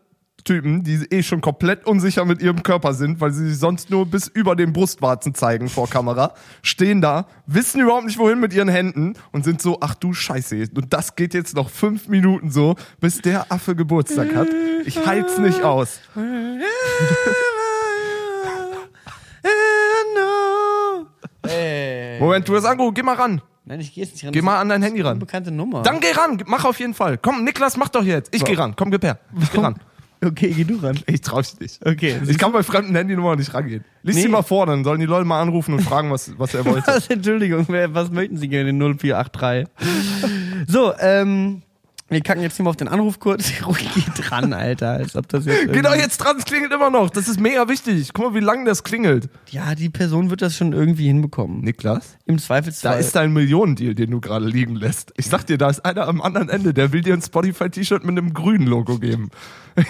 [0.45, 4.07] Typen, die eh schon komplett unsicher mit ihrem Körper sind, weil sie sich sonst nur
[4.07, 8.69] bis über den Brustwarzen zeigen vor Kamera, stehen da, wissen überhaupt nicht wohin mit ihren
[8.69, 10.69] Händen und sind so, ach du Scheiße.
[10.77, 14.47] Und das geht jetzt noch fünf Minuten so, bis der Affe Geburtstag hat.
[14.85, 15.99] Ich halt's nicht aus.
[22.21, 23.43] Moment, du hast angerufen, geh mal ran.
[23.69, 24.33] Nein, ich geh jetzt nicht ran.
[24.33, 25.19] Geh mal an dein Handy ran.
[25.19, 25.83] Bekannte Nummer.
[25.83, 27.19] Dann geh ran, mach auf jeden Fall.
[27.19, 28.33] Komm, Niklas, mach doch jetzt.
[28.35, 28.75] Ich geh ran.
[28.77, 29.19] Komm, gib her.
[29.43, 29.75] Ich geh ran.
[30.25, 30.99] Okay, geh du ran.
[31.07, 31.85] Ich trau's nicht.
[31.85, 32.19] Okay.
[32.27, 33.85] Ich kann bei fremden Handynummern nicht rangehen.
[34.03, 34.23] Lies Nee.
[34.23, 36.87] sie mal vor, dann sollen die Leute mal anrufen und fragen, was, was er wollte.
[36.87, 39.67] Was, Entschuldigung, was möchten Sie gerne, den 0483?
[40.69, 41.63] so, ähm,
[42.09, 43.51] wir kacken jetzt hier mal auf den Anruf kurz.
[43.67, 46.73] Ruhig geht dran, Alter, als ob das jetzt Geh doch irgendwie- jetzt dran, es klingelt
[46.73, 47.11] immer noch.
[47.11, 48.11] Das ist mega wichtig.
[48.15, 49.29] Guck mal, wie lange das klingelt.
[49.51, 51.63] Ja, die Person wird das schon irgendwie hinbekommen.
[51.63, 52.17] Niklas?
[52.27, 53.01] Im Da Zweifelsfall.
[53.01, 55.13] ist dein Millionendeal, den du gerade liegen lässt.
[55.17, 58.17] Ich sag dir, da ist einer am anderen Ende, der will dir ein Spotify-T-Shirt mit
[58.17, 59.31] einem grünen Logo geben.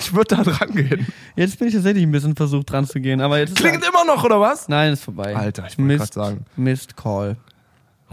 [0.00, 1.06] Ich würde da dran gehen.
[1.36, 4.04] jetzt bin ich tatsächlich ein bisschen versucht dran zu gehen, aber jetzt ist Klingt immer
[4.04, 4.68] noch, oder was?
[4.68, 5.36] Nein, ist vorbei.
[5.36, 6.44] Alter, ich wollte Mist, grad sagen.
[6.56, 7.36] Mist Call.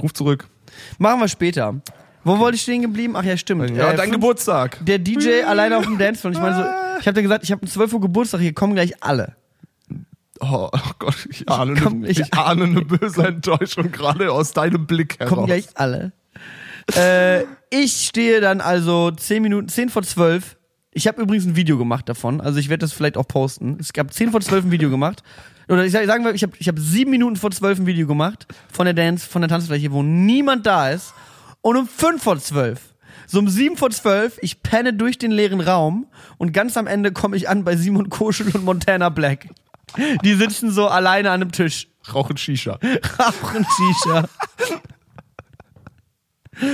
[0.02, 0.48] Ruf zurück.
[1.00, 1.76] Machen wir später.
[2.24, 3.16] Wo wollte ich stehen geblieben?
[3.18, 3.70] Ach ja, stimmt.
[3.72, 4.78] Ja, Äh, dein fünf- Geburtstag.
[4.86, 6.34] Der DJ alleine auf dem Dancefloor.
[6.34, 6.64] Ich meine so,
[7.02, 9.36] ich habe dir gesagt, ich habe um 12 Uhr Geburtstag, hier kommen gleich alle.
[10.40, 14.52] Oh, oh Gott, ich ahne, Komm, eine, ich- ich ahne eine böse Enttäuschung gerade aus
[14.52, 15.30] deinem Blick heraus.
[15.34, 16.12] Kommen gleich alle.
[16.96, 20.58] äh, ich stehe dann also 10 Minuten, 10 vor 12.
[20.92, 23.78] Ich habe übrigens ein Video gemacht davon, also ich werde das vielleicht auch posten.
[23.80, 25.24] Es gab 10 vor 12 ein Video gemacht.
[25.70, 28.06] Oder ich sag- sagen wir, ich habe ich hab 7 Minuten vor 12 ein Video
[28.06, 31.14] gemacht von der Dance, von der Tanzfläche, wo niemand da ist.
[31.64, 32.80] Und um 5 vor 12
[33.26, 36.06] so um 7 vor 12, ich penne durch den leeren Raum
[36.38, 39.48] und ganz am Ende komme ich an bei Simon Koschel und Montana Black.
[40.24, 42.80] Die sitzen so alleine an einem Tisch, Rauchen Shisha.
[43.18, 44.28] rauchen Shisha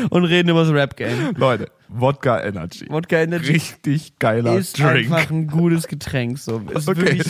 [0.10, 1.34] und reden über das Rap-Game.
[1.38, 2.88] Leute, Wodka Energy.
[2.90, 5.12] Wodka Energy Richtig geiler ist Drink.
[5.12, 6.40] einfach ein gutes Getränk.
[6.40, 6.60] So.
[6.74, 7.02] Ist Okay.
[7.02, 7.28] wirklich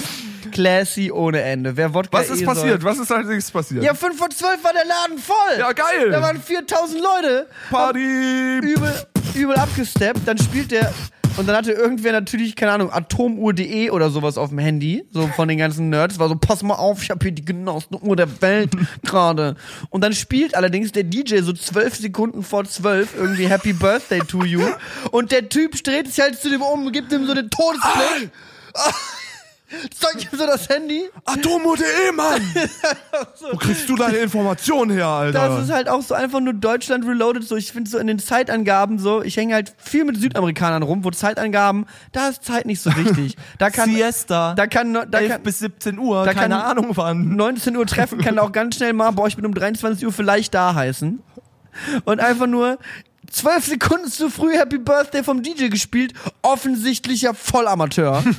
[0.59, 1.77] classy ohne Ende.
[1.77, 2.81] Wer Wodka Was ist eh passiert?
[2.81, 3.83] Soll, Was ist allerdings passiert?
[3.83, 5.57] ja, 5 vor 12 war der Laden voll.
[5.57, 6.09] Ja, geil.
[6.11, 7.47] Da waren 4000 Leute.
[7.69, 8.57] Party.
[8.61, 8.93] übel,
[9.35, 10.93] übel abgesteppt, dann spielt der
[11.37, 15.47] und dann hatte irgendwer natürlich, keine Ahnung, atomuhr.de oder sowas auf dem Handy, so von
[15.47, 18.41] den ganzen Nerds, war so, pass mal auf, ich habe hier die genaueste Uhr der
[18.41, 18.71] Welt
[19.05, 19.55] gerade.
[19.89, 24.43] Und dann spielt allerdings der DJ so zwölf Sekunden vor zwölf irgendwie Happy Birthday to
[24.43, 24.61] you
[25.11, 28.31] und der Typ dreht sich halt zu dem um und gibt ihm so den Todesblick.
[29.97, 31.03] Zeigt ihm so das Handy.
[31.25, 32.41] Atomo.de, Mann.
[33.51, 35.47] Wo kriegst du deine Informationen her, Alter?
[35.49, 37.47] Das ist halt auch so einfach nur Deutschland reloaded.
[37.47, 41.03] So, ich finde so in den Zeitangaben so, ich hänge halt viel mit Südamerikanern rum,
[41.03, 43.35] wo Zeitangaben, da ist Zeit nicht so wichtig.
[43.59, 44.55] Da kann, Siesta.
[44.55, 47.35] da kann, da 11 kann bis 17 Uhr, da keine kann- Ahnung wann.
[47.35, 50.53] 19 Uhr treffen kann auch ganz schnell mal, boah, ich bin um 23 Uhr vielleicht
[50.55, 51.21] da heißen.
[52.05, 52.79] Und einfach nur
[53.31, 56.13] 12 Sekunden zu früh Happy Birthday vom DJ gespielt.
[56.41, 58.23] Offensichtlicher Vollamateur.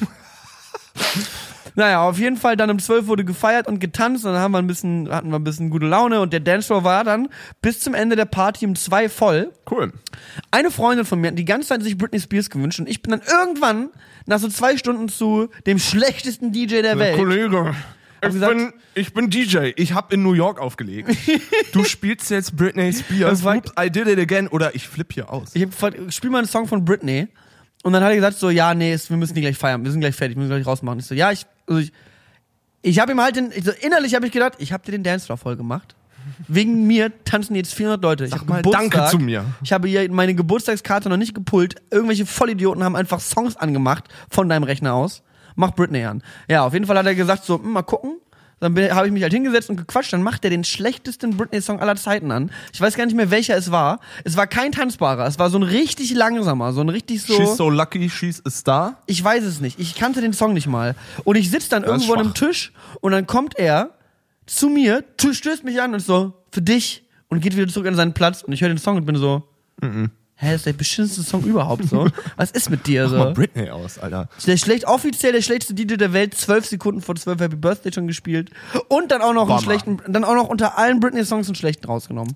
[1.77, 4.59] Naja, auf jeden Fall dann um 12 wurde gefeiert und getanzt und dann haben wir
[4.59, 7.29] ein bisschen, hatten wir ein bisschen gute Laune und der Dancefloor war dann
[7.63, 9.53] bis zum Ende der Party um zwei voll.
[9.71, 9.93] Cool.
[10.51, 13.13] Eine Freundin von mir hat die ganze Zeit sich Britney Spears gewünscht und ich bin
[13.13, 13.91] dann irgendwann
[14.27, 17.17] nach so zwei Stunden zu dem schlechtesten DJ der Welt.
[17.17, 17.75] Kollege.
[18.23, 19.71] Ich gesagt- bin, ich bin DJ.
[19.77, 21.17] Ich habe in New York aufgelegt.
[21.73, 23.45] du spielst jetzt Britney Spears.
[23.45, 24.49] Oops, I did it again.
[24.49, 25.51] Oder ich flipp hier aus.
[25.55, 27.29] Ich hab spiel mal einen Song von Britney.
[27.83, 30.01] Und dann hat er gesagt so, ja, nee, wir müssen die gleich feiern, wir sind
[30.01, 30.99] gleich fertig, wir müssen gleich rausmachen.
[30.99, 31.93] Ich so, ja, ich, also ich,
[32.83, 35.39] ich habe ihm halt den, so, innerlich habe ich gedacht, ich habe dir den Dancefloor
[35.39, 35.95] voll gemacht.
[36.49, 38.25] Wegen mir tanzen jetzt 400 Leute.
[38.25, 38.91] Ich Sag mal Geburtstag.
[38.91, 39.45] Danke zu mir.
[39.63, 41.77] Ich habe hier meine Geburtstagskarte noch nicht gepult.
[41.91, 45.23] Irgendwelche Vollidioten haben einfach Songs angemacht von deinem Rechner aus.
[45.57, 46.23] Mach Britney an.
[46.49, 48.19] Ja, auf jeden Fall hat er gesagt so, hm, mal gucken.
[48.61, 50.13] Dann habe ich mich halt hingesetzt und gequatscht.
[50.13, 52.51] Dann macht er den schlechtesten Britney-Song aller Zeiten an.
[52.73, 54.01] Ich weiß gar nicht mehr, welcher es war.
[54.25, 55.27] Es war kein tanzbarer.
[55.27, 57.35] Es war so ein richtig langsamer, so ein richtig so.
[57.35, 59.03] She's so lucky, she's a star.
[59.07, 59.81] Ich weiß es nicht.
[59.81, 60.95] Ich kannte den Song nicht mal.
[61.25, 62.35] Und ich sitze dann irgendwo an einem.
[62.35, 63.91] Tisch und dann kommt er
[64.47, 67.05] zu mir, stößt mich an und so, für dich.
[67.29, 68.43] Und geht wieder zurück an seinen Platz.
[68.43, 69.49] Und ich höre den Song und bin so,
[70.41, 72.09] hä, das ist der beschissenste Song überhaupt so.
[72.37, 73.35] Was ist mit dir Mach mal so?
[73.35, 74.29] Britney aus, Alter.
[74.47, 78.07] Der schlecht, offiziell der schlechteste DJ der Welt, zwölf Sekunden vor zwölf Happy Birthday schon
[78.07, 78.51] gespielt.
[78.89, 79.63] Und dann auch noch einen Bummer.
[79.63, 82.35] schlechten, dann auch noch unter allen Britney-Songs einen schlechten rausgenommen.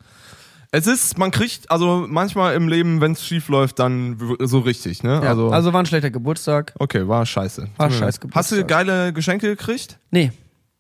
[0.71, 5.05] Es ist, man kriegt, also manchmal im Leben, wenn es schief läuft, dann so richtig,
[5.05, 5.21] ne?
[5.23, 6.75] Ja, also, also, war ein schlechter Geburtstag.
[6.81, 7.69] okay, war scheiße.
[7.77, 8.33] War scheiß leid.
[8.35, 8.69] Hast du Geburtstag.
[8.87, 9.99] geile Geschenke gekriegt?
[10.11, 10.33] Nee.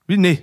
[0.08, 0.16] Wie?
[0.16, 0.42] Nee.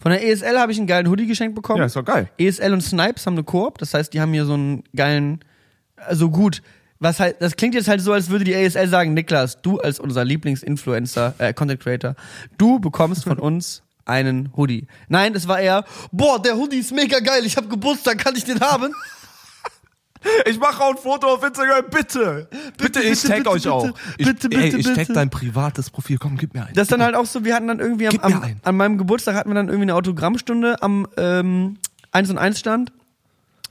[0.00, 1.78] Von der ESL habe ich einen geilen Hoodie geschenkt bekommen.
[1.78, 2.28] Ja, ist doch geil.
[2.38, 5.40] ESL und Snipes haben eine Koop, das heißt, die haben hier so einen geilen,
[6.06, 6.62] also gut,
[6.98, 9.98] was halt, das klingt jetzt halt so, als würde die ESL sagen, Niklas, du als
[9.98, 12.14] unser Lieblingsinfluencer, äh, Content Creator,
[12.58, 14.86] du bekommst von uns einen Hoodie.
[15.08, 18.44] Nein, es war eher, boah, der Hoodie ist mega geil, ich habe Geburtstag, kann ich
[18.44, 18.94] den haben?
[20.44, 22.46] Ich mache auch ein Foto auf Instagram, bitte.
[22.76, 23.90] Bitte, ich bitte, tag bitte, euch bitte, auch.
[24.18, 26.18] Ich, bitte, ey, bitte, ich tag dein privates Profil.
[26.18, 26.74] Komm, gib mir einen.
[26.74, 29.34] Das ist dann halt auch so, wir hatten dann irgendwie am, am, an meinem Geburtstag
[29.34, 31.78] hatten wir dann irgendwie eine Autogrammstunde am ähm,
[32.12, 32.92] 1 und 1 Stand.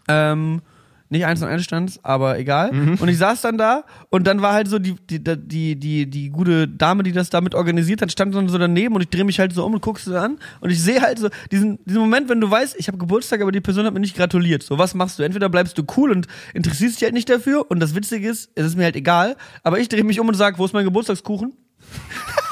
[0.08, 0.64] Ähm,
[1.10, 2.72] nicht 1 und 1 Stand, aber egal.
[2.72, 2.96] Mhm.
[2.96, 6.30] Und ich saß dann da und dann war halt so die, die, die, die, die
[6.30, 9.40] gute Dame, die das damit organisiert hat, stand dann so daneben und ich drehe mich
[9.40, 12.30] halt so um und guckst sie an und ich sehe halt so diesen, diesen Moment,
[12.30, 14.64] wenn du weißt, ich habe Geburtstag, aber die Person hat mir nicht gratuliert.
[14.64, 15.24] So, was machst du?
[15.24, 18.68] Entweder bleibst du cool und interessierst dich halt nicht dafür und das Witzige ist, es
[18.68, 21.54] ist mir halt egal, aber ich drehe mich um und sag, wo ist mein Geburtstagskuchen?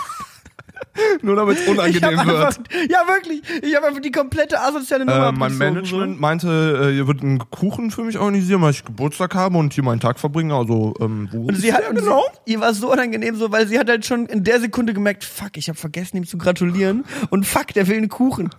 [1.21, 2.19] Nur damit es unangenehm wird.
[2.19, 2.57] einfach,
[2.89, 3.41] ja, wirklich.
[3.61, 7.39] Ich habe einfach die komplette asoziale Nummer Äh, mein Management meinte, äh, ihr würdet einen
[7.49, 10.55] Kuchen für mich organisieren, weil ich Geburtstag habe und hier meinen Tag verbringe.
[10.55, 12.23] Also, ähm, wo Und sie hat, genau?
[12.45, 15.23] sie, ihr war so unangenehm so, weil sie hat halt schon in der Sekunde gemerkt,
[15.23, 17.05] fuck, ich habe vergessen, ihm zu gratulieren.
[17.29, 18.49] Und fuck, der will einen Kuchen.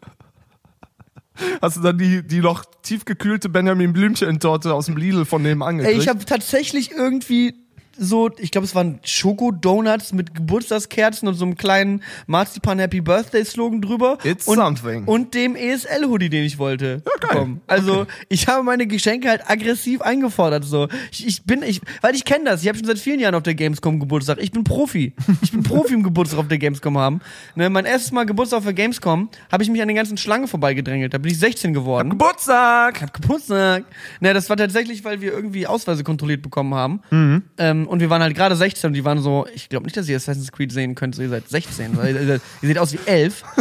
[1.62, 5.84] Hast du dann die, die noch tiefgekühlte Benjamin Blümchen-Torte aus dem Lidl von nebenan Ey,
[5.84, 6.02] gekriegt?
[6.02, 7.54] ich habe tatsächlich irgendwie
[7.98, 13.44] so, ich glaube, es waren Schokodonuts mit Geburtstagskerzen und so einem kleinen Marzipan Happy Birthday
[13.44, 14.18] Slogan drüber.
[14.24, 15.04] It's und, something.
[15.04, 17.02] Und dem ESL Hoodie, den ich wollte.
[17.04, 17.28] Ja, geil.
[17.28, 17.60] bekommen.
[17.66, 20.88] Also, ich habe meine Geschenke halt aggressiv eingefordert so.
[21.10, 22.62] Ich, ich bin ich weil ich kenne das.
[22.62, 24.38] Ich habe schon seit vielen Jahren auf der Gamescom Geburtstag.
[24.40, 25.14] Ich bin Profi.
[25.42, 27.20] Ich bin Profi im Geburtstag auf der Gamescom haben.
[27.54, 30.48] Ne, mein erstes Mal Geburtstag auf der Gamescom habe ich mich an den ganzen Schlange
[30.48, 31.14] vorbeigedrängelt.
[31.14, 32.10] Da bin ich 16 geworden.
[32.10, 33.02] Geburtstag!
[33.02, 33.84] hab Geburtstag.
[34.20, 37.00] Ne, das war tatsächlich, weil wir irgendwie Ausweise kontrolliert bekommen haben.
[37.10, 37.42] Mhm.
[37.58, 40.08] Ähm, und wir waren halt gerade 16 und die waren so, ich glaube nicht, dass
[40.08, 43.00] ihr Assassin's Creed sehen könnt, so ihr seid 16, weil ihr, ihr seht aus wie
[43.06, 43.42] 11.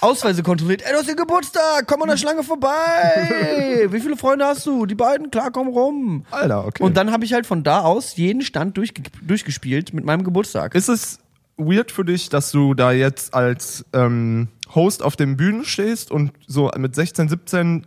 [0.00, 0.82] Ausweise kontrolliert.
[0.82, 3.88] Ey, du hast ja Geburtstag, komm an der Schlange vorbei.
[3.90, 4.86] Wie viele Freunde hast du?
[4.86, 6.24] Die beiden, klar, komm rum.
[6.30, 6.84] Alter, okay.
[6.84, 10.76] Und dann habe ich halt von da aus jeden Stand durchge durchgespielt mit meinem Geburtstag.
[10.76, 11.18] Ist es
[11.56, 16.30] weird für dich, dass du da jetzt als ähm, Host auf den Bühnen stehst und
[16.46, 17.86] so mit 16, 17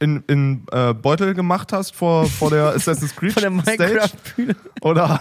[0.00, 3.50] in, in äh, Beutel gemacht hast vor, vor der Assassin's Creed Von der?
[3.50, 4.56] Minecraft-Bühne.
[4.82, 5.20] Oder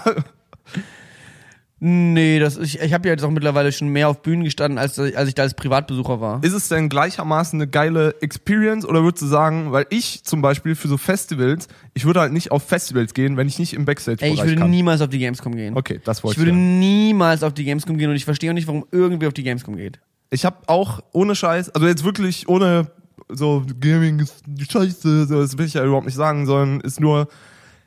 [1.81, 4.99] Nee, das, ich, ich habe ja jetzt auch mittlerweile schon mehr auf Bühnen gestanden, als,
[4.99, 6.43] als ich da als Privatbesucher war.
[6.43, 10.75] ist es denn gleichermaßen eine geile Experience oder würdest du sagen, weil ich zum Beispiel
[10.75, 13.85] für so Festivals, ich würde halt nicht auf Festivals gehen, wenn ich nicht im Ey,
[13.85, 14.69] Backstage-Bereich ich würde kann.
[14.69, 15.77] niemals auf die Gamescom gehen.
[15.77, 16.57] Okay, das Ich wollte würde ich.
[16.57, 16.61] ja.
[16.61, 19.77] niemals auf die Gamescom gehen und ich verstehe auch nicht, warum irgendwer auf die Gamescom
[19.77, 20.01] geht.
[20.31, 22.91] Ich habe auch ohne Scheiß, also jetzt wirklich ohne
[23.29, 27.27] so Gaming ist scheiße, so, das will ich ja überhaupt nicht sagen, sondern ist nur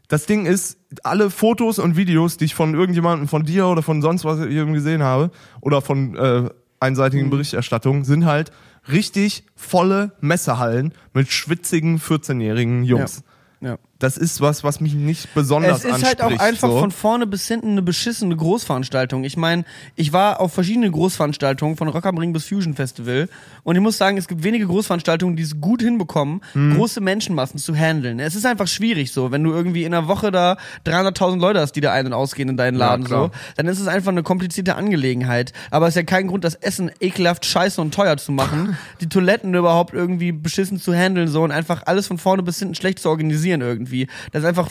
[0.09, 4.03] das Ding ist, alle Fotos und Videos, die ich von irgendjemandem, von dir oder von
[4.03, 5.31] sonst was irgendwie gesehen habe,
[5.63, 8.53] oder von äh, einseitigen Berichterstattungen, sind halt
[8.91, 13.23] richtig volle Messehallen mit schwitzigen 14-jährigen Jungs.
[13.61, 13.79] Ja.
[14.03, 16.23] Das ist was, was mich nicht besonders Es ist anspricht.
[16.23, 16.79] halt auch einfach so.
[16.81, 19.25] von vorne bis hinten eine beschissene Großveranstaltung.
[19.25, 19.65] Ich meine,
[19.97, 23.29] ich war auf verschiedenen Großveranstaltungen, von Rock am Ring bis Fusion Festival.
[23.63, 26.77] Und ich muss sagen, es gibt wenige Großveranstaltungen, die es gut hinbekommen, Mhm.
[26.77, 28.19] große Menschenmassen zu handeln.
[28.19, 31.73] Es ist einfach schwierig so, wenn du irgendwie in einer Woche da 300.000 Leute hast,
[31.73, 33.27] die da ein- und ausgehen in deinen Ja, Laden klar.
[33.27, 35.53] so, dann ist es einfach eine komplizierte Angelegenheit.
[35.71, 39.09] Aber es ist ja kein Grund, das Essen ekelhaft scheiße und teuer zu machen, die
[39.09, 42.99] Toiletten überhaupt irgendwie beschissen zu handeln so und einfach alles von vorne bis hinten schlecht
[42.99, 43.92] zu organisieren irgendwie.
[44.33, 44.69] Das ist einfach,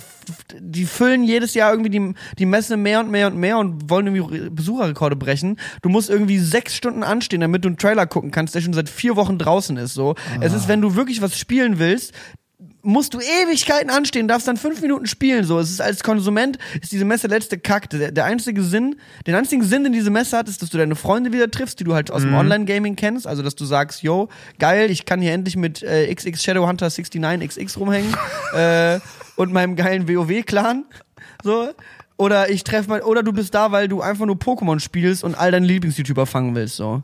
[0.60, 4.08] die füllen jedes Jahr irgendwie die, die Messe mehr und mehr und mehr und wollen
[4.08, 5.58] irgendwie Besucherrekorde brechen.
[5.82, 8.90] Du musst irgendwie sechs Stunden anstehen, damit du einen Trailer gucken kannst, der schon seit
[8.90, 10.16] vier Wochen draußen ist so.
[10.40, 12.14] Es ist, wenn du wirklich was spielen willst,
[12.84, 15.44] musst du Ewigkeiten anstehen, darfst dann fünf Minuten spielen.
[15.44, 17.90] So, es ist als Konsument ist diese Messe letzte Kack.
[17.90, 18.96] Der, der einzige Sinn,
[19.28, 21.84] den einzigen Sinn, den diese Messe hat, ist, dass du deine Freunde wieder triffst, die
[21.84, 23.28] du halt aus dem Online-Gaming kennst.
[23.28, 24.30] Also, dass du sagst, yo,
[24.60, 28.16] geil, ich kann hier endlich mit äh, XX Shadowhunter 69XX rumhängen
[28.54, 29.00] äh,
[29.36, 30.86] und meinem geilen WoW-Clan.
[31.44, 31.70] So.
[32.18, 35.34] Oder ich treffe mal, oder du bist da, weil du einfach nur Pokémon spielst und
[35.36, 36.76] all deine Lieblings-YouTuber fangen willst.
[36.76, 37.02] So.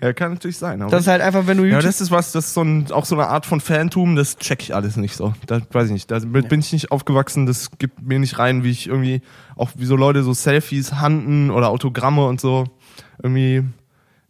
[0.00, 0.82] Ja, kann natürlich sein.
[0.82, 1.84] Aber Das ist halt einfach, wenn du ja, YouTube.
[1.84, 4.62] das ist was, das ist so ein, auch so eine Art von Fantum, das check
[4.62, 5.34] ich alles nicht so.
[5.46, 6.10] Da weiß ich nicht.
[6.10, 9.22] Da bin ich nicht aufgewachsen, das gibt mir nicht rein, wie ich irgendwie,
[9.56, 12.64] auch wie so Leute so Selfies handen oder Autogramme und so.
[13.22, 13.62] Irgendwie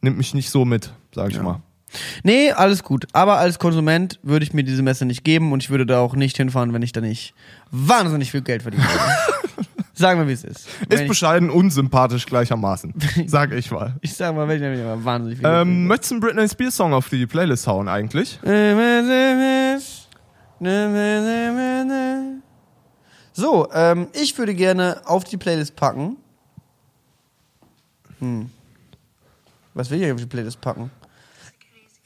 [0.00, 1.60] nimmt mich nicht so mit, sag ich mal.
[2.22, 3.06] nee, alles gut.
[3.12, 6.14] Aber als Konsument würde ich mir diese Messe nicht geben und ich würde da auch
[6.14, 7.34] nicht hinfahren, wenn ich da nicht
[7.70, 8.84] wahnsinnig viel Geld verdiene.
[10.00, 10.66] Sagen wir, wie es ist.
[10.88, 12.94] Ist bescheiden, unsympathisch gleichermaßen.
[13.26, 13.96] Sag ich mal.
[14.00, 16.74] ich sag mal, wenn ich nämlich mal wahnsinnig viel Ähm, möchtest du einen Britney Spears
[16.74, 18.40] Song auf die Playlist hauen eigentlich?
[23.34, 26.16] So, ähm, ich würde gerne auf die Playlist packen.
[28.20, 28.48] Hm.
[29.74, 30.90] Was will ich auf die Playlist packen?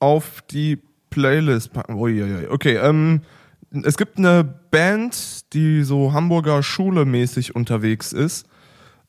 [0.00, 0.80] auf die
[1.14, 1.94] Playlist packen.
[1.94, 2.48] Uiuiui.
[2.48, 3.20] Okay, ähm,
[3.84, 8.48] es gibt eine Band, die so Hamburger Schule mäßig unterwegs ist.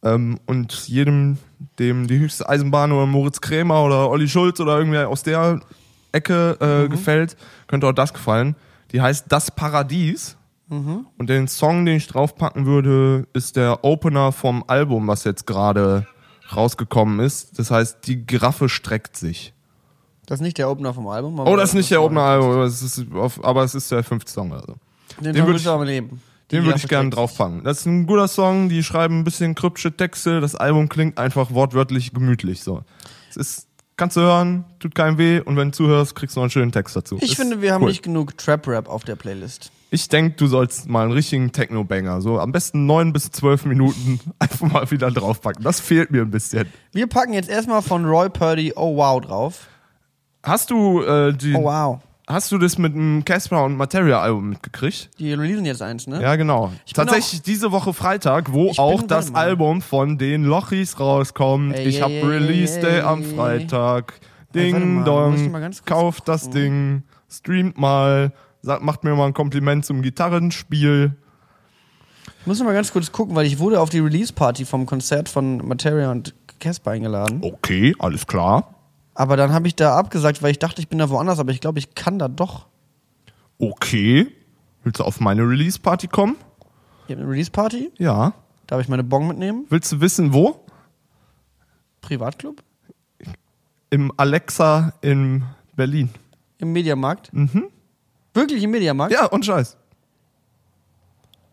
[0.03, 1.39] Ähm, und jedem,
[1.79, 5.61] dem die höchste Eisenbahn oder Moritz Krämer oder Olli Schulz oder irgendwer aus der
[6.11, 8.55] Ecke äh, gefällt, könnte auch das gefallen.
[8.91, 10.37] Die heißt Das Paradies.
[11.17, 16.07] Und den Song, den ich draufpacken würde, ist der Opener vom Album, was jetzt gerade
[16.55, 17.57] rausgekommen ist.
[17.57, 19.54] Das heißt, die Giraffe streckt sich.
[20.27, 21.39] Das ist nicht der Opener vom Album.
[21.39, 24.31] Oh, das ist nicht der Opener-Album, aber es ist, auf, aber es ist der fünfte
[24.31, 24.53] Song.
[24.53, 24.75] Also.
[25.19, 26.21] Den, Den Song würd würd ich- aber nehmen.
[26.51, 27.63] Den würde ich gerne draufpacken.
[27.63, 31.51] Das ist ein guter Song, die schreiben ein bisschen kryptische Texte, das Album klingt einfach
[31.51, 32.61] wortwörtlich gemütlich.
[32.61, 32.83] So.
[33.31, 33.67] Es ist,
[33.97, 36.71] kannst du hören, tut keinem weh und wenn du zuhörst, kriegst du noch einen schönen
[36.71, 37.17] Text dazu.
[37.19, 37.89] Ich Ist finde, wir haben cool.
[37.89, 39.71] nicht genug Trap-Rap auf der Playlist.
[39.89, 44.19] Ich denke, du sollst mal einen richtigen Techno-Banger, so am besten neun bis zwölf Minuten
[44.39, 45.63] einfach mal wieder draufpacken.
[45.63, 46.67] Das fehlt mir ein bisschen.
[46.91, 49.67] Wir packen jetzt erstmal von Roy Purdy Oh Wow drauf.
[50.45, 51.99] Hast du äh, die, Oh Wow.
[52.27, 55.09] hast du das mit dem Casper und Materia Album mitgekriegt?
[55.19, 56.21] Die releasen jetzt eins, ne?
[56.21, 56.71] Ja, genau.
[56.85, 59.39] Ich Tatsächlich diese Woche Freitag, wo Ich bin- auch das mal.
[59.45, 61.75] Album von den Lochis rauskommt.
[61.75, 63.23] Ey, ich ey, hab ey, Release ey, Day ey, am.
[63.23, 64.13] Freitag.
[64.53, 65.51] Ding dong.
[65.85, 66.49] Kauft das.
[66.49, 68.31] Ding, streamt mal,
[68.61, 71.13] sagt, macht mir mal ein Kompliment zum Gitarrenspiel.
[72.41, 75.27] Ich muss noch mal ganz kurz gucken, weil ich wurde auf die Release-Party vom Konzert
[75.29, 77.39] von Materia und Casper eingeladen.
[77.41, 78.74] Okay, alles klar.
[79.15, 81.61] Aber dann habe ich da abgesagt, weil ich dachte, ich bin da woanders, aber ich
[81.61, 82.67] glaube, ich kann da doch.
[83.57, 84.27] Okay.
[84.83, 86.35] Willst du auf meine Release-Party kommen?
[87.07, 87.91] Ihr habt eine Release-Party?
[87.97, 88.33] Ja.
[88.67, 89.65] Darf ich meine Bon mitnehmen?
[89.69, 90.65] Willst du wissen, wo?
[92.01, 92.61] Privatclub?
[93.89, 95.43] Im Alexa in
[95.75, 96.09] Berlin.
[96.57, 97.33] Im Mediamarkt?
[97.33, 97.69] Mhm.
[98.33, 99.13] Wirklich im Mediamarkt?
[99.13, 99.77] Ja, und Scheiß.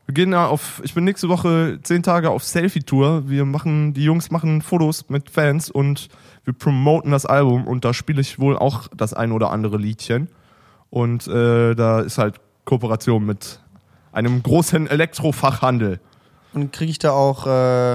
[0.06, 3.28] Wir gehen ja auf, ich bin nächste Woche zehn Tage auf Selfie-Tour.
[3.28, 6.08] Wir machen, die Jungs machen Fotos mit Fans und
[6.44, 10.28] wir promoten das Album und da spiele ich wohl auch das ein oder andere Liedchen.
[10.90, 13.60] Und äh, da ist halt Kooperation mit
[14.12, 16.00] einem großen Elektrofachhandel.
[16.52, 17.92] Und kriege ich da auch äh,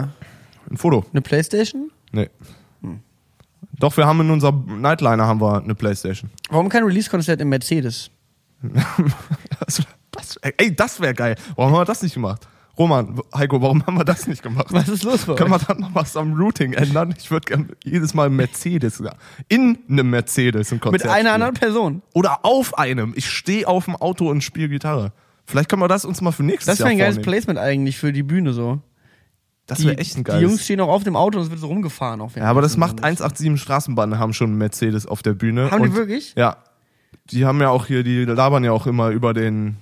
[0.69, 1.05] Ein Foto.
[1.11, 1.91] eine Playstation?
[2.11, 2.29] Nee.
[3.79, 6.31] Doch, wir haben in unserer Nightliner haben wir eine Playstation.
[6.49, 8.09] Warum kein Release-Konzert im Mercedes?
[9.59, 9.81] Das,
[10.11, 11.35] das, ey, das wäre geil.
[11.55, 12.47] Warum haben wir das nicht gemacht?
[12.77, 14.67] Roman, Heiko, warum haben wir das nicht gemacht?
[14.69, 15.63] Was ist los Können wir euch?
[15.63, 17.13] dann noch was am Routing ändern?
[17.17, 19.01] Ich würde gerne jedes Mal Mercedes,
[19.47, 21.27] in einem Mercedes ein Konzert Mit einer spielen.
[21.33, 22.01] anderen Person.
[22.13, 23.13] Oder auf einem.
[23.15, 25.11] Ich stehe auf dem Auto und spiele Gitarre.
[25.45, 27.21] Vielleicht können wir das uns mal für nächstes Das Jahr wäre ein geiles.
[27.23, 28.79] Placement eigentlich für die Bühne so.
[29.65, 30.41] Das Die, wäre echt ein die geiles.
[30.43, 32.21] Jungs stehen auch auf dem Auto und es wird so rumgefahren.
[32.21, 35.71] Auch ja, aber das macht 187 Straßenbahnen haben schon Mercedes auf der Bühne.
[35.71, 36.33] Haben die wirklich?
[36.37, 36.57] Ja.
[37.31, 39.77] Die haben ja auch hier, die labern ja auch immer über den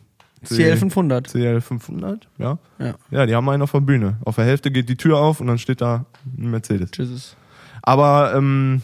[0.48, 1.28] CL 500.
[1.28, 2.58] CL 500, ja.
[2.80, 2.96] Ja.
[3.12, 4.18] Ja, die haben einen auf der Bühne.
[4.26, 6.06] Auf der Hälfte geht die Tür auf und dann steht da
[6.38, 6.92] ein Mercedes.
[6.98, 7.36] Jesus.
[7.82, 8.82] Aber ähm,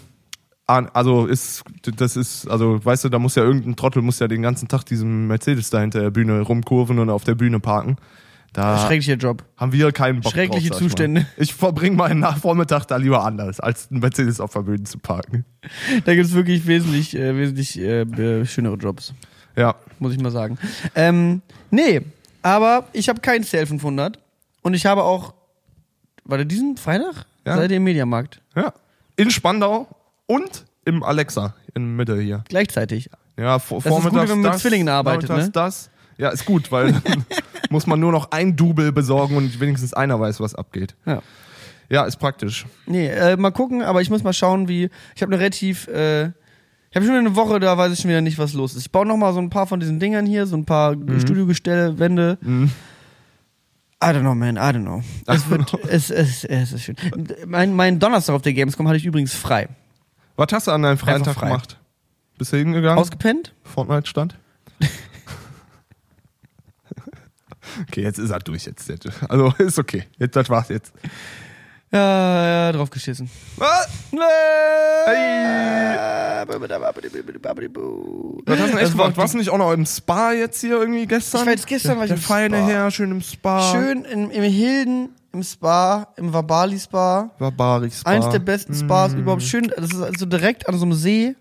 [0.68, 1.64] also ist
[1.98, 4.86] das ist also weißt du, da muss ja irgendein Trottel muss ja den ganzen Tag
[4.86, 7.98] diesen Mercedes da hinter der Bühne rumkurven und auf der Bühne parken.
[8.54, 9.46] Da Schrecklicher Job.
[9.56, 11.22] haben wir keinen Bock Schreckliche drauf, ich Zustände.
[11.22, 11.28] Mal.
[11.38, 15.46] Ich verbringe meinen Nachvormittag da lieber anders, als einen Mercedes auf der Bühne zu parken.
[16.04, 19.14] Da gibt es wirklich wesentlich, äh, wesentlich äh, schönere Jobs,
[19.56, 19.76] Ja.
[20.00, 20.58] muss ich mal sagen.
[20.96, 22.02] Ähm, nee,
[22.42, 24.20] aber ich habe keinen CL 500
[24.62, 25.34] und ich habe auch,
[26.24, 27.26] warte, diesen Freitag?
[27.46, 27.58] Ja.
[27.58, 28.42] Seid ihr im Mediamarkt?
[28.56, 28.74] Ja.
[29.16, 29.88] In Spandau
[30.28, 32.44] und im Alexa in der Mitte hier.
[32.50, 33.10] Gleichzeitig.
[33.38, 35.50] Ja, vor, Das ist gut, vormittags wenn man mit Zwillingen arbeitet, ne?
[35.52, 35.90] das.
[36.18, 37.26] Ja, ist gut, weil dann
[37.70, 40.96] muss man nur noch ein Double besorgen und wenigstens einer weiß, was abgeht.
[41.06, 41.22] Ja.
[41.90, 42.66] Ja, ist praktisch.
[42.86, 44.90] Nee, äh, mal gucken, aber ich muss mal schauen, wie.
[45.16, 45.88] Ich habe eine relativ.
[45.88, 46.32] Äh,
[46.92, 48.82] ich habe schon eine Woche, da weiß ich schon wieder nicht, was los ist.
[48.82, 51.98] Ich baue noch mal so ein paar von diesen Dingern hier, so ein paar Studiogestelle,
[51.98, 52.38] Wände.
[52.44, 55.02] I don't know, man, I don't know.
[55.26, 56.96] Es, wird, es, es, es ist schön.
[57.46, 59.70] Mein, mein Donnerstag auf der Gamescom hatte ich übrigens frei.
[60.36, 61.48] Was hast du an deinem Freitag Einfach frei.
[61.48, 61.80] gemacht?
[62.38, 62.98] Bist du hingegangen?
[63.00, 63.54] Ausgepennt?
[63.64, 64.38] Fortnite stand?
[67.88, 68.92] Okay, jetzt ist er durch jetzt.
[69.30, 70.04] Also ist okay.
[70.18, 70.92] Jetzt, das war's jetzt.
[71.94, 73.30] Ja, ja, drauf geschissen.
[73.58, 73.90] Was?
[78.46, 79.18] Was hast du denn echt war gemacht?
[79.18, 81.42] Warst du nicht auch noch im Spa jetzt hier irgendwie gestern?
[81.42, 82.68] Ich war jetzt gestern war ich der im feine Spa.
[82.68, 83.72] Herr, schön im Spa.
[83.72, 87.30] Schön in, im Hilden, im Spa, im Vabali Spa.
[87.40, 88.10] Barbaric Spa.
[88.10, 89.20] Eins der besten Spas Mm.
[89.20, 89.44] überhaupt.
[89.44, 91.36] Schön, das ist also direkt an so einem See.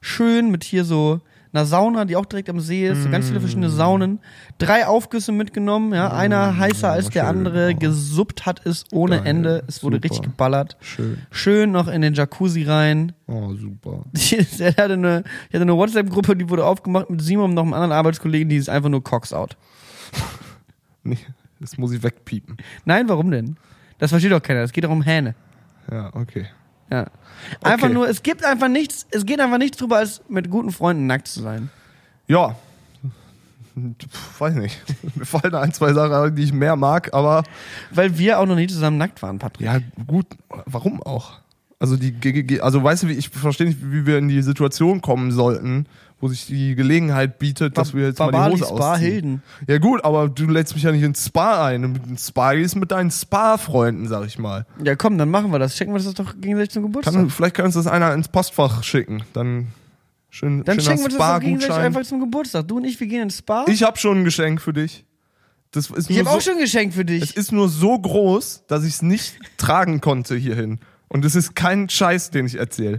[0.00, 1.20] Schön mit hier so
[1.52, 3.02] einer Sauna, die auch direkt am See ist.
[3.02, 3.72] So ganz viele verschiedene Mm.
[3.76, 4.20] Saunen.
[4.58, 6.12] Drei Aufgüsse mitgenommen, ja.
[6.12, 7.72] Einer heißer als der andere.
[7.74, 7.78] Oh.
[7.78, 9.26] Gesuppt hat es ohne Geil.
[9.26, 9.64] Ende.
[9.66, 10.04] Es wurde Super.
[10.04, 10.76] richtig geballert.
[10.80, 11.18] Schön.
[11.30, 13.12] Schön noch in den Jacuzzi rein.
[13.26, 14.04] Oh, super.
[14.14, 17.72] Ich hatte eine, ich hatte eine WhatsApp-Gruppe, die wurde aufgemacht mit Simon und noch einem
[17.74, 19.56] anderen Arbeitskollegen, die ist einfach nur Cox out.
[21.02, 21.16] Nee,
[21.58, 22.58] das muss ich wegpiepen.
[22.84, 23.56] Nein, warum denn?
[23.98, 24.60] Das versteht doch keiner.
[24.60, 25.34] Es geht doch um Hähne.
[25.90, 26.46] Ja, okay.
[26.90, 27.06] Ja.
[27.62, 27.94] Einfach Okay.
[27.94, 31.28] nur, es gibt einfach nichts, es geht einfach nichts drüber, als mit guten Freunden nackt
[31.28, 31.70] zu sein.
[32.28, 32.56] Ja.
[33.76, 34.78] Pff, Weiß nicht.
[35.16, 37.44] Mir fallen ein, zwei Sachen, die ich mehr mag, aber
[37.92, 39.66] Weil wir auch noch nie zusammen nackt waren, Patrick.
[39.66, 40.26] ja, gut,
[40.66, 41.38] warum auch?
[41.78, 45.86] Also die also weißt du, ich verstehe nicht, wie wir in die Situation kommen sollten,
[46.20, 49.10] wo sich die Gelegenheit bietet, dass wir jetzt mal Barbali die Hose Spa ausziehen.
[49.10, 49.42] Hilden.
[49.66, 51.98] Ja gut, aber du lädst mich ja nicht ins Spa ein.
[52.08, 54.66] Ins Spa gehst mit deinen Spa-Freunden, sag ich mal.
[54.84, 55.76] Ja, komm, dann machen wir das.
[55.76, 57.14] Schenken wir das doch gegenseitig zum Geburtstag.
[57.14, 59.22] Kann, vielleicht kannst du das einer ins Postfach schicken.
[59.32, 59.68] Dann
[60.28, 62.68] schön, dann schenken wir das doch gegenseitig einfach zum Geburtstag.
[62.68, 63.64] Du und ich, wir gehen ins Spa.
[63.68, 65.04] Ich habe schon ein Geschenk für dich.
[65.72, 67.36] Das ist Ich habe auch so, schon ein Geschenk für Es dich.
[67.36, 70.80] ist nur so groß, dass ich es nicht tragen konnte hierhin.
[71.08, 72.98] Und es ist kein Scheiß, den ich erzähle.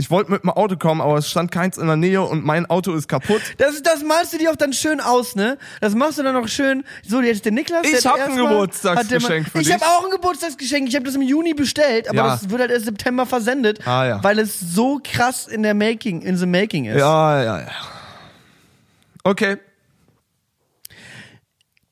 [0.00, 2.64] Ich wollte mit dem Auto kommen, aber es stand keins in der Nähe und mein
[2.66, 3.42] Auto ist kaputt.
[3.58, 5.58] Das, das malst du dir auch dann schön aus, ne?
[5.82, 6.84] Das machst du dann auch schön.
[7.06, 7.84] So, jetzt der Niklas.
[7.84, 9.74] Ich der hab hat ein Geburtstagsgeschenk für Ich dich.
[9.74, 10.88] habe auch ein Geburtstagsgeschenk.
[10.88, 12.26] Ich habe das im Juni bestellt, aber Ja.
[12.28, 14.24] das wird halt erst September versendet, Ah, ja.
[14.24, 16.98] weil es so krass in der Making, in the Making ist.
[16.98, 17.66] Ja, ja, ja.
[19.24, 19.58] Okay,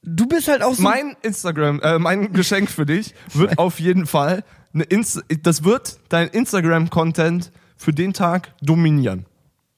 [0.03, 0.83] Du bist halt auch so.
[0.83, 4.43] mein Instagram, äh, mein Geschenk für dich wird auf jeden Fall
[4.73, 9.25] eine Inst das wird dein Instagram-Content für den Tag dominieren.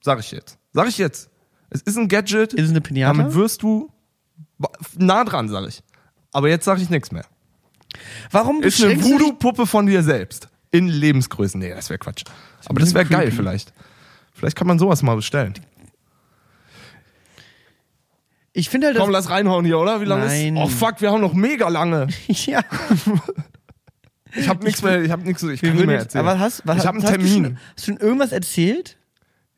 [0.01, 0.59] Sag ich jetzt.
[0.72, 1.30] Sag ich jetzt.
[1.68, 2.53] Es ist ein Gadget.
[2.55, 3.12] ist es eine Pinata?
[3.12, 3.92] Damit wirst du
[4.96, 5.82] nah dran, sag ich.
[6.32, 7.24] Aber jetzt sag ich nichts mehr.
[8.30, 10.48] Warum Ist eine Voodoo-Puppe von dir selbst.
[10.70, 11.59] In Lebensgrößen.
[11.61, 12.24] Nee, das wäre Quatsch.
[12.66, 13.72] Aber das wäre geil vielleicht.
[14.32, 15.55] Vielleicht kann man sowas mal bestellen.
[18.53, 20.01] Ich finde halt, Komm, lass reinhauen hier, oder?
[20.01, 20.57] Wie lange ist?
[20.57, 22.09] Oh fuck, wir haben noch mega lange.
[22.28, 22.62] ja.
[24.35, 26.26] Ich habe nichts mehr, ich habe nichts, ich kann nicht mehr erzählen.
[26.26, 27.59] aber hast, was, ich habe einen hast Du schon, Termin.
[27.76, 28.97] hast du schon irgendwas erzählt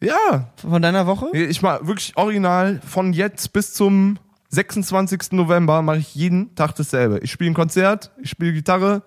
[0.01, 1.27] Ja, von deiner Woche?
[1.37, 4.19] ich mach wirklich original von jetzt bis zum
[4.51, 5.33] 26.
[5.33, 7.19] November mache ich jeden Tag dasselbe.
[7.21, 9.03] Ich spiele ein Konzert, ich spiele Gitarre.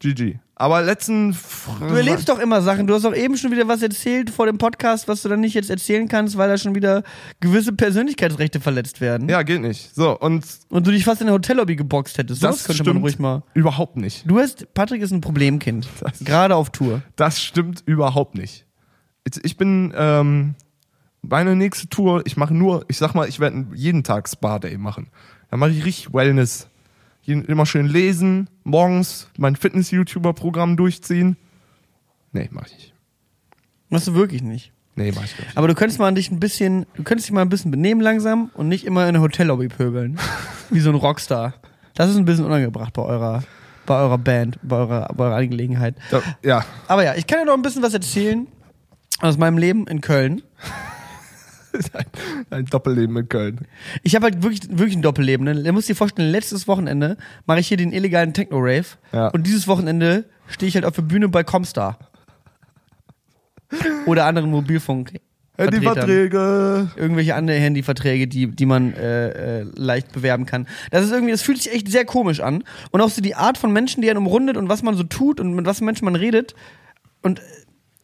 [0.00, 0.38] GG.
[0.58, 1.36] Aber letzten
[1.80, 2.86] Du erlebst doch immer Sachen.
[2.86, 5.52] Du hast doch eben schon wieder was erzählt vor dem Podcast, was du dann nicht
[5.52, 7.02] jetzt erzählen kannst, weil da schon wieder
[7.40, 9.28] gewisse Persönlichkeitsrechte verletzt werden.
[9.28, 9.94] Ja, geht nicht.
[9.94, 12.42] So, und Und du dich fast in der Hotellobby geboxt hättest.
[12.42, 13.42] das könnte stimmt man ruhig mal.
[13.52, 14.24] überhaupt nicht.
[14.26, 15.88] Du hast, Patrick ist ein Problemkind.
[16.00, 17.02] Das- Gerade auf Tour.
[17.16, 18.64] Das stimmt überhaupt nicht.
[19.42, 20.54] Ich bin ähm,
[21.20, 24.78] meine nächste Tour, ich mache nur, ich sag mal, ich werde jeden Tag Spa Day
[24.78, 25.08] machen.
[25.50, 26.68] Da mache ich richtig Wellness.
[27.28, 31.36] Immer schön lesen, morgens mein Fitness-YouTuber-Programm durchziehen.
[32.32, 32.94] Nee, mach ich nicht.
[33.88, 34.72] Machst du wirklich nicht.
[34.94, 35.56] Nee, mach ich nicht.
[35.56, 38.50] Aber du könntest mal dich ein bisschen, du könntest dich mal ein bisschen benehmen langsam
[38.54, 40.18] und nicht immer in der Hotellobby pöbeln.
[40.70, 41.54] Wie so ein Rockstar.
[41.94, 43.42] Das ist ein bisschen unangebracht bei eurer,
[43.86, 45.96] bei eurer Band, bei eurer, bei eurer Angelegenheit.
[46.10, 48.46] Da, ja, Aber ja, ich kann dir noch ein bisschen was erzählen
[49.20, 50.42] aus meinem Leben in Köln.
[51.92, 52.06] ein,
[52.50, 53.60] ein Doppelleben in Köln.
[54.02, 55.44] Ich habe halt wirklich, wirklich ein Doppelleben.
[55.44, 55.62] Ne?
[55.62, 57.16] Du musst dir vorstellen, letztes Wochenende
[57.46, 58.86] mache ich hier den illegalen Techno-Rave.
[59.12, 59.28] Ja.
[59.28, 61.98] Und dieses Wochenende stehe ich halt auf der Bühne bei Comstar.
[64.06, 65.12] Oder anderen Mobilfunk.
[65.58, 66.90] Handyverträge.
[66.96, 70.66] Irgendwelche andere Handyverträge, die, die man äh, äh, leicht bewerben kann.
[70.90, 72.62] Das ist irgendwie, das fühlt sich echt sehr komisch an.
[72.90, 75.40] Und auch so die Art von Menschen, die einen umrundet und was man so tut
[75.40, 76.54] und mit was Menschen man redet.
[77.22, 77.40] Und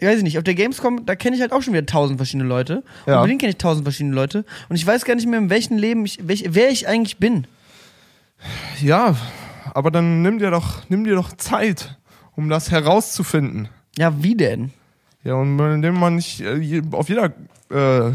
[0.02, 2.48] ich weiß nicht, auf der Gamescom, da kenne ich halt auch schon wieder tausend verschiedene
[2.48, 2.78] Leute.
[3.06, 3.20] Und Ja.
[3.20, 4.44] bei denen kenne ich tausend verschiedene Leute.
[4.68, 7.46] Und ich weiß gar nicht mehr, in welchem Leben ich, welch, wer ich eigentlich bin.
[8.80, 9.16] Ja,
[9.74, 11.96] aber dann nimm dir doch, nimm dir doch Zeit,
[12.34, 13.68] um das herauszufinden.
[13.96, 14.70] Ja, wie denn?
[15.22, 17.26] Ja, und indem man nicht äh, auf jeder
[17.70, 18.12] äh,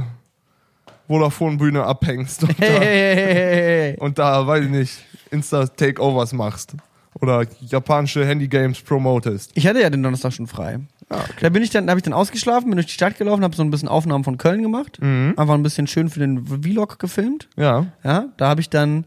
[1.07, 3.97] Vodafone-Bühne abhängst und, Hey, da, hey, hey.
[3.99, 4.91] und da, weiß ich nicht,
[5.31, 6.73] Insta-Takeovers machst.
[7.21, 9.51] Oder japanische Handy-Games promotest.
[9.55, 10.79] Ich hatte ja den Donnerstag schon frei.
[11.09, 13.43] Ah, Da bin ich dann, da habe ich dann ausgeschlafen, bin durch die Stadt gelaufen,
[13.43, 15.33] habe so ein bisschen Aufnahmen von Köln gemacht, Mhm.
[15.37, 17.47] einfach ein bisschen schön für den Vlog gefilmt.
[17.55, 17.87] Ja.
[18.03, 19.05] Ja, da habe ich dann,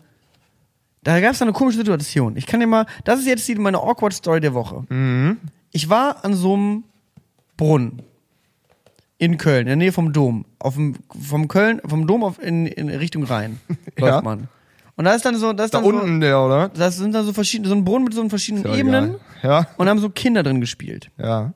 [1.05, 2.37] da gab es eine komische Situation.
[2.37, 4.85] Ich kann dir mal, das ist jetzt die, meine awkward Story der Woche.
[4.89, 5.37] Mhm.
[5.73, 6.85] Ich war an so einem
[7.57, 8.03] Brunnen
[9.19, 12.67] in Köln, in der Nähe vom Dom, auf dem, vom Köln, vom Dom auf in,
[12.67, 13.61] in Richtung Rhein
[13.99, 14.23] läuft Ja.
[14.23, 14.49] man.
[15.01, 16.69] Und da ist dann so, da ist Da dann unten so, der, oder?
[16.69, 19.67] das sind dann so verschiedene, so ein Brunnen mit so verschiedenen Ja, Ebenen egal.
[19.79, 21.11] und haben so Kinder drin gespielt.
[21.17, 21.53] Ja, ja.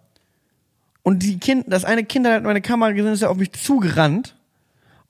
[1.03, 4.35] Und die Kind, das eine Kind hat meine Kamera gesehen, ist ja auf mich zugerannt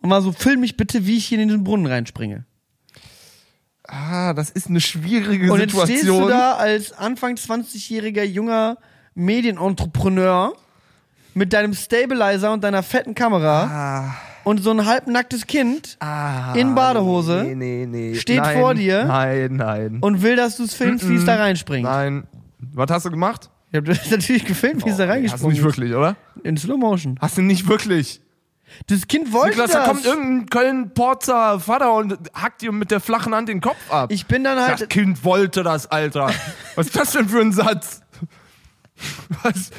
[0.01, 2.45] und war so, film mich bitte, wie ich hier in diesen Brunnen reinspringe.
[3.87, 8.79] Ah, das ist eine schwierige Und jetzt stehst du da als Anfang 20-jähriger junger
[9.15, 10.55] Medienentrepreneur
[11.35, 14.15] mit deinem Stabilizer und deiner fetten Kamera Ah,
[14.45, 18.15] und so ein halbnacktes Kind ah, In Badehose, Nee, nee, nee.
[18.15, 19.99] steht nein, vor dir Nein, nein.
[20.01, 21.85] und will, dass du es filmst, wie es da reinspringt.
[21.85, 22.27] Nein.
[22.73, 23.51] Was hast du gemacht?
[23.71, 26.17] Ich hab das natürlich gefilmt, wie es da Hast du reingesprungen nicht wirklich, oder?
[26.43, 27.19] In Slow Motion.
[27.21, 28.21] Hast du nicht wirklich.
[28.87, 29.85] Das Kind wollte Niklas, das.
[29.85, 34.11] da kommt irgendein Köln-Porzer Vater und hackt dir mit der flachen Hand den Kopf ab.
[34.11, 34.81] ich bin dann halt...
[34.81, 36.31] das Kind wollte das, Alter.
[36.75, 38.01] Was ist das denn für ein Satz?
[39.43, 39.71] Was?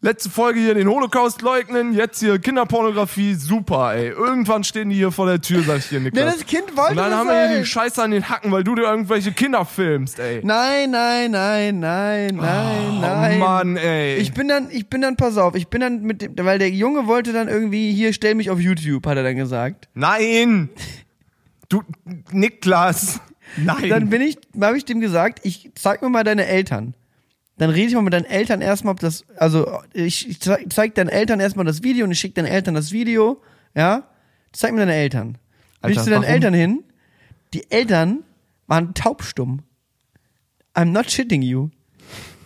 [0.00, 4.10] Letzte Folge hier den Holocaust leugnen, jetzt hier Kinderpornografie, super, ey.
[4.10, 6.36] Irgendwann stehen die hier vor der Tür, sag ich dir, Niklas.
[6.36, 8.76] das Kind wollte und dann haben wir hier die Scheiße an den Hacken, weil du
[8.76, 10.40] dir irgendwelche Kinder filmst, ey.
[10.44, 13.36] Nein, nein, nein, nein, nein, nein.
[13.36, 14.18] Oh Mann, ey.
[14.18, 16.70] Ich bin dann, ich bin dann, pass auf, ich bin dann mit dem, weil der
[16.70, 19.88] Junge wollte dann irgendwie, hier, stell mich auf YouTube, hat er dann gesagt.
[19.94, 20.68] Nein!
[21.68, 21.82] Du,
[22.30, 23.20] Niklas!
[23.56, 23.88] Nein!
[23.88, 26.94] Dann bin ich, habe ich dem gesagt, ich zeig mir mal deine Eltern.
[27.58, 30.94] Dann rede ich mal mit deinen Eltern erstmal, ob das, also ich, ich zeig, zeig
[30.94, 33.42] deinen Eltern erstmal das Video und ich schicke deinen Eltern das Video,
[33.74, 34.08] ja?
[34.52, 35.38] Zeig mir deine Eltern.
[35.80, 36.34] Alter, ich zu deinen warum?
[36.34, 36.84] Eltern hin,
[37.54, 38.20] die Eltern
[38.66, 39.62] waren taubstumm.
[40.74, 41.70] I'm not shitting you.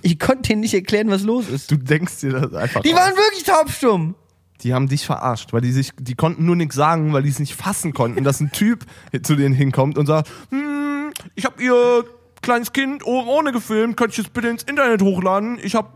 [0.01, 1.71] Ich konnte denen nicht erklären, was los ist.
[1.71, 3.01] du denkst dir das einfach Die aus.
[3.01, 4.15] waren wirklich taubstumm.
[4.63, 7.39] Die haben dich verarscht, weil die sich, die konnten nur nichts sagen, weil die es
[7.39, 8.87] nicht fassen konnten, dass ein Typ
[9.23, 12.05] zu denen hinkommt und sagt, hm, ich habe ihr
[12.43, 15.59] kleines Kind oh- ohne gefilmt, könnte ich es bitte ins Internet hochladen?
[15.63, 15.89] Ich habe,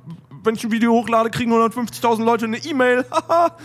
[0.42, 3.05] wenn ich ein Video hochlade, kriegen 150.000 Leute eine E-Mail.
[3.11, 3.57] Haha.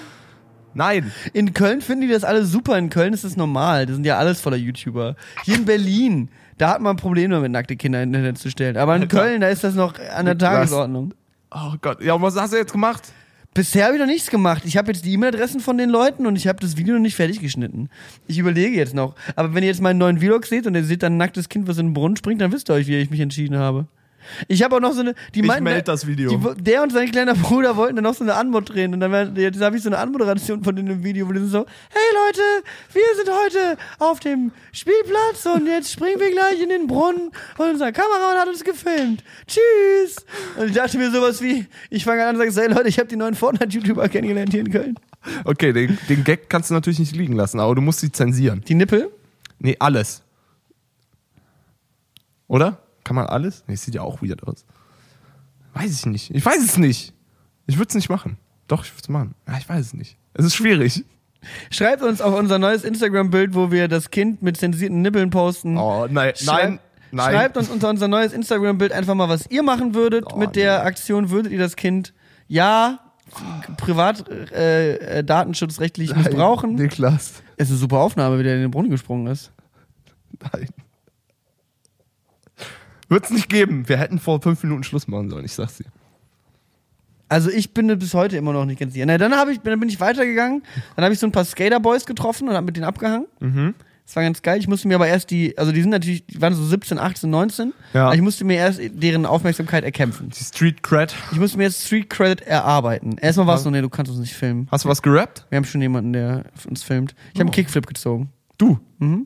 [0.73, 1.11] Nein.
[1.33, 2.77] In Köln finden die das alle super.
[2.77, 3.85] In Köln ist das normal.
[3.85, 5.15] Das sind ja alles voller YouTuber.
[5.43, 8.77] Hier in Berlin, da hat man Probleme damit, nackte Kinder in Internet zu stellen.
[8.77, 9.07] Aber in.
[9.07, 10.37] Köln, da ist das noch an der?
[10.37, 11.13] Tagesordnung.
[11.53, 12.01] Oh Gott.
[12.01, 13.11] Ja, und was hast du jetzt gemacht?
[13.53, 14.63] Bisher habe ich noch nichts gemacht.
[14.65, 17.15] Ich habe jetzt die E-Mail-Adressen von den Leuten und ich habe das Video noch nicht
[17.15, 17.89] fertig geschnitten.
[18.25, 19.13] Ich überlege jetzt noch.
[19.35, 21.67] Aber wenn ihr jetzt meinen neuen Vlog seht und ihr seht dann ein nacktes Kind,
[21.67, 23.87] was in den Brunnen springt, dann wisst ihr euch, wie ich mich entschieden habe.
[24.47, 25.13] Ich habe auch noch so eine.
[25.33, 26.37] Die Ich meinten, meld das Video.
[26.37, 28.93] Die, der und sein kleiner Bruder wollten dann noch so eine Anmod drehen.
[28.93, 31.49] Und dann jetzt habe ich so eine Anmoderation von denen im Video, wo die sind
[31.49, 32.41] so: Hey Leute,
[32.93, 37.69] wir sind heute auf dem Spielplatz und jetzt springen wir gleich in den Brunnen und
[37.69, 39.23] unser Kameramann hat uns gefilmt.
[39.47, 40.17] Tschüss.
[40.57, 43.07] Und ich dachte mir sowas wie: Ich fange an und sage: Hey Leute, ich habe
[43.07, 44.95] die neuen Fortnite-YouTuber kennengelernt hier in Köln.
[45.45, 48.63] Okay, den, den Gag kannst du natürlich nicht liegen lassen, aber du musst sie zensieren.
[48.67, 49.11] Die Nippel?
[49.59, 50.23] Nee, alles.
[52.47, 52.79] Oder?
[53.03, 53.63] Kann man alles?
[53.67, 54.65] Nee, sieht ja auch weird aus.
[55.73, 56.31] Weiß ich nicht.
[56.35, 57.13] Ich weiß es nicht.
[57.67, 58.37] Ich würde es nicht machen.
[58.67, 59.35] Doch, ich würde es machen.
[59.47, 60.17] Ja, ich weiß es nicht.
[60.33, 61.03] Es ist schwierig.
[61.71, 65.77] Schreibt uns auf unser neues Instagram-Bild, wo wir das Kind mit zensierten Nippeln posten.
[65.77, 66.79] Oh, nein, nein,
[67.11, 67.31] nein.
[67.33, 70.79] Schreibt uns unter unser neues Instagram-Bild einfach mal, was ihr machen würdet Oh, mit der
[70.79, 70.85] nee.
[70.85, 71.29] Aktion.
[71.31, 72.13] Würdet ihr das Kind,
[72.47, 72.99] ja,
[73.77, 76.75] privat äh, äh, datenschutzrechtlich missbrauchen?
[76.75, 77.41] Niklas.
[77.57, 79.51] Es ist eine super Aufnahme, wie der in den Brunnen gesprungen ist.
[80.53, 80.67] Nein.
[83.11, 83.89] Wird es nicht geben.
[83.89, 85.85] Wir hätten vor fünf Minuten Schluss machen sollen, ich sag's dir.
[87.27, 89.05] Also ich bin bis heute immer noch nicht ganz sicher.
[89.05, 90.63] Na, dann, ich, dann bin ich weitergegangen.
[90.95, 93.27] Dann habe ich so ein paar Skaterboys getroffen und habe mit denen abgehangen.
[93.41, 93.75] Mhm.
[94.05, 94.59] Das war ganz geil.
[94.59, 97.29] Ich musste mir aber erst die, also die sind natürlich, die waren so 17, 18,
[97.29, 97.73] 19.
[97.93, 98.05] Ja.
[98.05, 100.29] Aber ich musste mir erst deren Aufmerksamkeit erkämpfen.
[100.29, 101.13] Die Street Cred.
[101.33, 103.17] Ich musste mir jetzt Street Credit erarbeiten.
[103.17, 104.69] Erstmal war es so, nee, du kannst uns nicht filmen.
[104.71, 105.47] Hast du was gerappt?
[105.49, 107.13] Wir haben schon jemanden, der uns filmt.
[107.33, 108.29] Ich habe einen Kickflip gezogen.
[108.57, 108.79] Du.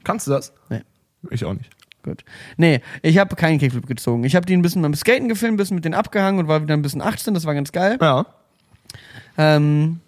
[0.04, 0.54] Kannst du das?
[0.70, 0.82] Nee.
[1.30, 1.75] Ich auch nicht.
[2.06, 2.24] Gut.
[2.58, 4.26] Nee, ich habe keinen Kickflip gezogen.
[4.26, 6.62] Ich habe die ein bisschen beim Skaten gefilmt, ein bisschen mit denen abgehangen und war
[6.62, 7.34] wieder ein bisschen 18.
[7.34, 7.98] Das war ganz geil.
[8.00, 8.28] Ja.
[9.40, 10.02] Ähm,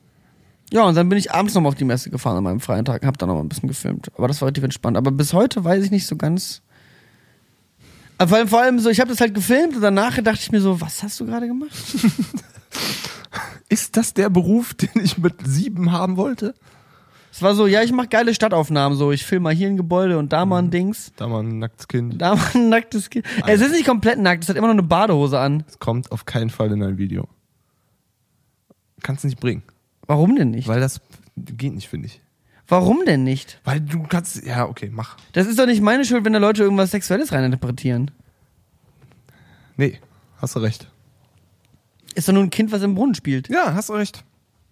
[0.71, 3.01] ja, und dann bin ich abends nochmal auf die Messe gefahren an meinem freien Tag
[3.01, 4.11] und habe dann noch mal ein bisschen gefilmt.
[4.15, 4.95] Aber das war relativ entspannt.
[4.95, 6.61] Aber bis heute weiß ich nicht so ganz.
[8.19, 10.51] Aber Vor allem, vor allem so, ich habe das halt gefilmt und danach dachte ich
[10.51, 11.71] mir so, was hast du gerade gemacht?
[13.69, 16.53] Ist das der Beruf, den ich mit sieben haben wollte?
[17.37, 20.17] Es war so, ja, ich mache geile Stadtaufnahmen, so ich filme mal hier ein Gebäude
[20.17, 22.19] und da mal ein Dings, Da mal ein nacktes Kind.
[22.19, 23.27] da mal ein nacktes Kind.
[23.45, 25.63] Es ist nicht komplett nackt, es hat immer noch eine Badehose an.
[25.67, 27.27] Das kommt auf keinen Fall in ein Video.
[29.03, 29.61] Kannst nicht bringen.
[30.07, 30.67] Warum denn nicht?
[30.67, 30.99] Weil das
[31.35, 32.21] geht nicht, finde ich.
[32.67, 33.61] Warum denn nicht?
[33.63, 34.43] Weil du kannst.
[34.43, 35.15] Ja, okay, mach.
[35.33, 38.09] Das ist doch nicht meine Schuld, wenn da Leute irgendwas Sexuelles reininterpretieren.
[39.75, 39.99] Nee,
[40.37, 40.89] hast du recht.
[42.15, 43.47] Ist doch nur ein Kind, was im Brunnen spielt.
[43.47, 44.23] Ja, hast du recht.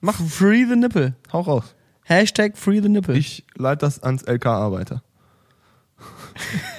[0.01, 1.13] Mach Free the Nipple.
[1.32, 1.76] Hau raus.
[2.08, 3.18] Hashtag Free the Nipple.
[3.18, 5.01] Ich leite das ans LKA weiter.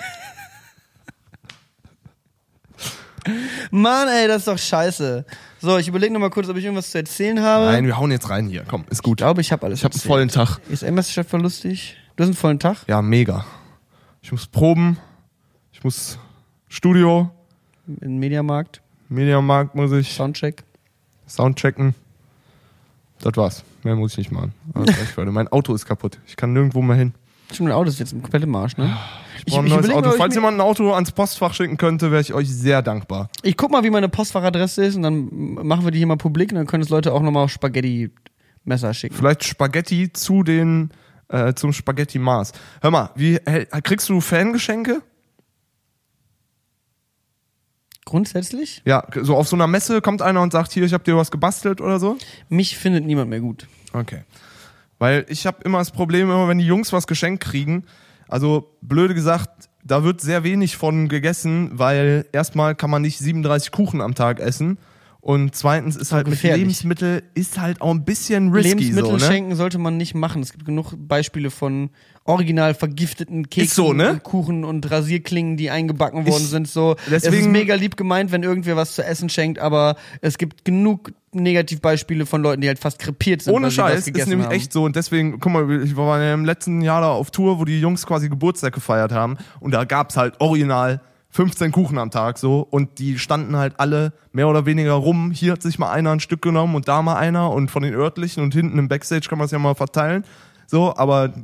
[3.71, 5.25] Mann, ey, das ist doch scheiße.
[5.61, 7.65] So, ich überlege nochmal kurz, ob ich irgendwas zu erzählen habe.
[7.67, 8.65] Nein, wir hauen jetzt rein hier.
[8.69, 9.21] Komm, ist gut.
[9.21, 10.61] Ich glaube, ich habe alles Ich habe einen vollen Tag.
[10.69, 11.97] Ist MS-Chef lustig?
[12.15, 12.79] Du hast einen vollen Tag?
[12.87, 13.45] Ja, mega.
[14.23, 14.99] ich muss proben,
[15.73, 16.19] ich muss
[16.69, 17.31] Studio,
[18.01, 20.63] Im Mediamarkt, Mediamarkt muss ich Soundcheck.
[21.29, 21.95] Soundchecken.
[23.21, 23.65] Das war's.
[23.87, 24.53] Mehr muss ich nicht machen.
[24.75, 25.31] Leute.
[25.31, 26.19] mein Auto ist kaputt.
[26.27, 27.15] Ich kann nirgendwo mehr hin.
[27.53, 28.97] Stimmt, mein Auto ist jetzt komplett im Arsch, ne?
[29.39, 30.11] Ich brauche ein neues Auto.
[30.11, 33.31] Falls ich, jemand ein Auto ans Postfach schicken könnte, wäre ich euch sehr dankbar.
[33.45, 35.29] ich guck mal, wie meine Postfachadresse ist und dann
[35.65, 39.15] machen wir die hier mal publik und dann können es Leute auch nochmal Spaghetti-Messer schicken.
[39.15, 40.91] Vielleicht Spaghetti zu den
[41.29, 42.51] äh, zum Spaghetti Mars.
[42.81, 43.39] Hör mal, wie
[43.85, 45.01] kriegst du Fangeschenke?
[48.07, 51.17] Grundsätzlich, Ja, so auf so einer Messe kommt einer und sagt, hier, ich habe dir
[51.17, 52.17] was gebastelt oder so.
[52.49, 53.67] mich findet niemand mehr gut.
[53.93, 54.23] Okay.
[54.99, 57.85] Weil ich habe immer das Problem, immer wenn die Jungs was geschenkt kriegen,
[58.29, 63.73] also blöde gesagt, da wird sehr wenig von gegessen, weil erstmal kann man nicht 37
[63.73, 64.79] Kuchen am Tag essen
[65.27, 66.41] und zweitens ist halt mit.
[66.41, 69.21] Lebensmittel ist halt auch ein bisschen risky Lebensmittel so, ne?
[69.21, 70.41] schenken sollte man nicht machen.
[70.41, 71.91] Es gibt genug Beispiele von
[72.23, 74.11] original vergifteten Keksen so, ne?
[74.13, 76.69] und Kuchen und Rasierklingen, die eingebacken worden Ich- sind.
[76.69, 80.39] So, es ist deswegen- mega lieb gemeint, wenn irgendwer was zu essen schenkt, aber es
[80.39, 83.53] gibt genug Negativbeispiele von Leuten, die halt fast krepiert sind.
[83.53, 84.55] Ohne Scheiß, ist nämlich haben.
[84.55, 84.85] echt so.
[84.85, 88.07] Und deswegen, guck mal, ich war im letzten Jahr da auf Tour, wo die Jungs
[88.07, 89.39] quasi Geburtstag gefeiert haben.
[89.59, 91.01] Und da gab's halt original
[91.37, 92.67] 15 Kuchen am Tag so.
[92.69, 95.31] Und die standen halt alle mehr oder weniger rum.
[95.31, 97.51] Hier hat sich mal einer ein Stück genommen und da mal einer.
[97.51, 100.25] Und von den örtlichen und hinten im Backstage kann man es ja mal verteilen.
[100.67, 101.35] So, aber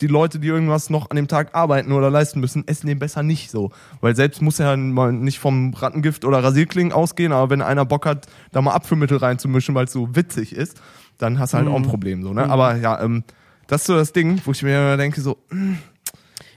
[0.00, 3.22] die Leute, die irgendwas noch an dem Tag arbeiten oder leisten müssen, essen den besser
[3.22, 3.70] nicht so.
[4.00, 7.84] Weil selbst muss er ja mal nicht vom Rattengift oder Rasierklingen ausgehen, aber wenn einer
[7.84, 10.82] Bock hat, da mal Apfelmittel reinzumischen, weil es so witzig ist,
[11.18, 12.50] dann hast du halt auch ein Problem so, ne?
[12.50, 13.22] Aber ja, ähm,
[13.68, 15.38] das ist so das Ding, wo ich mir immer denke, so,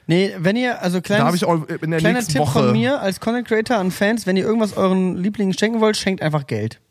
[0.10, 2.52] Nee, wenn ihr, also da kleines, ich auch in der kleiner nächsten Tipp Woche.
[2.52, 6.24] von mir als Content Creator an Fans, wenn ihr irgendwas euren Lieblingen schenken wollt, schenkt
[6.24, 6.82] einfach Geld.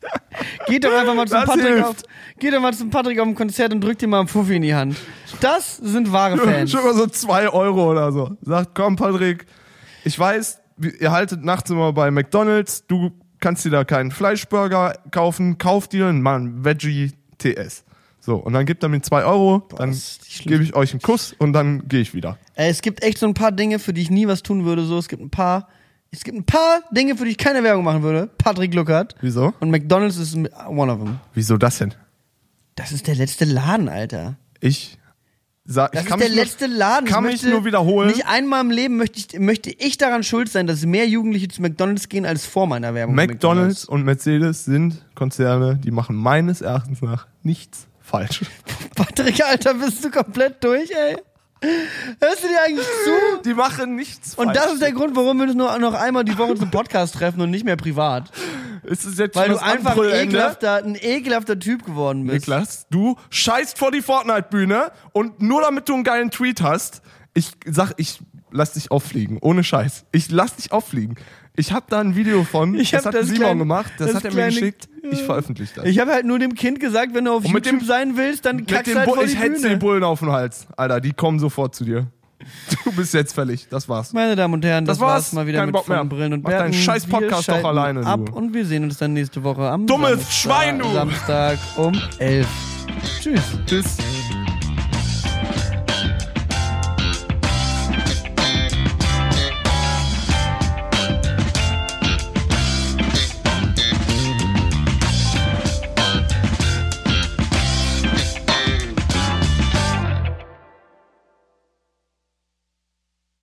[0.68, 1.84] geht doch einfach mal zum Das Patrick hilft.
[1.84, 1.96] auf,
[2.38, 4.62] geht doch mal zum Patrick auf dem Konzert und drückt ihm mal einen Fuffi in
[4.62, 4.96] die Hand.
[5.42, 6.70] Das sind wahre Fans.
[6.70, 8.38] Schon mal so zwei Euro oder so.
[8.40, 9.44] Sagt, komm, Patrick,
[10.02, 10.62] ich weiß,
[11.00, 16.06] ihr haltet nachts immer bei McDonalds, du kannst dir da keinen Fleischburger kaufen, kauf dir
[16.06, 17.84] einen Mann Veggie TS.
[18.28, 19.96] So, und dann gibt er mir zwei Euro, dann
[20.44, 22.36] gebe ich euch einen Kuss und dann gehe ich wieder.
[22.56, 24.84] Es gibt echt so ein paar Dinge, für die ich nie was tun würde.
[24.84, 25.66] So, es gibt ein paar,
[26.10, 28.26] es gibt ein paar Dinge, für die ich keine Werbung machen würde.
[28.36, 29.14] Patrick Luckert.
[29.22, 29.54] Wieso?
[29.60, 31.20] Und McDonald's ist one of them.
[31.32, 31.94] Wieso das denn?
[32.74, 34.36] Das ist der letzte Laden, Alter.
[34.60, 34.98] Ich
[35.64, 37.06] sag, Das ist der mich nur- letzte Laden.
[37.08, 38.08] kann ich mich nur wiederholen.
[38.10, 41.62] Nicht einmal im Leben möchte ich, möchte ich daran schuld sein, dass mehr Jugendliche zu
[41.62, 43.14] McDonalds gehen als vor meiner Werbung.
[43.16, 48.40] für McDonalds und Mercedes sind Konzerne, die machen meines Erachtens nach nichts falsch.
[48.96, 51.16] Patrick, Alter, bist du komplett durch, ey?
[52.20, 53.42] Hörst du dir eigentlich zu?
[53.44, 54.58] Die machen nichts Und falsch.
[54.58, 57.40] das ist der Grund, warum wir uns nur noch einmal die Woche zum Podcast treffen
[57.40, 58.30] und nicht mehr privat.
[58.84, 60.22] ist es jetzt Weil du einfach ein Anbrüllende?
[60.36, 62.46] ekelhafter, ein ekelhafter Typ geworden bist.
[62.46, 67.02] Niklas, du scheißt vor die Fortnite-Bühne und nur damit du einen geilen Tweet hast,
[67.34, 68.20] ich sag, ich
[68.52, 69.38] lass dich auffliegen.
[69.40, 70.04] Ohne Scheiß.
[70.12, 71.16] Ich lass dich auffliegen.
[71.58, 74.16] Ich habe da ein Video von, Ich das hat das Simon kleine- gemacht, das, das
[74.16, 74.88] hat er mir kleine- geschickt.
[75.10, 75.84] Ich veröffentliche das.
[75.86, 78.44] Ich habe halt nur dem Kind gesagt, wenn du auf Und YouTube dem- sein willst,
[78.46, 80.66] dann kackst du halt vor die ich hetze den Bullen auf den Hals.
[80.76, 82.06] Alter, die kommen sofort zu dir.
[82.84, 83.66] Du bist jetzt fällig.
[83.68, 84.12] Das war's.
[84.12, 85.12] Meine Damen und Herren, das, Das war's.
[85.14, 86.04] war's mal wieder Kein mit Bock mehr.
[86.04, 88.06] Brillen und Mach deinen scheiß Podcast doch alleine, du.
[88.06, 90.92] Ab und wir sehen uns dann nächste Woche am Dummes Samstag, Schwein, du.
[90.92, 92.46] Samstag um 11.
[93.20, 93.42] Tschüss.
[93.66, 93.96] Tschüss.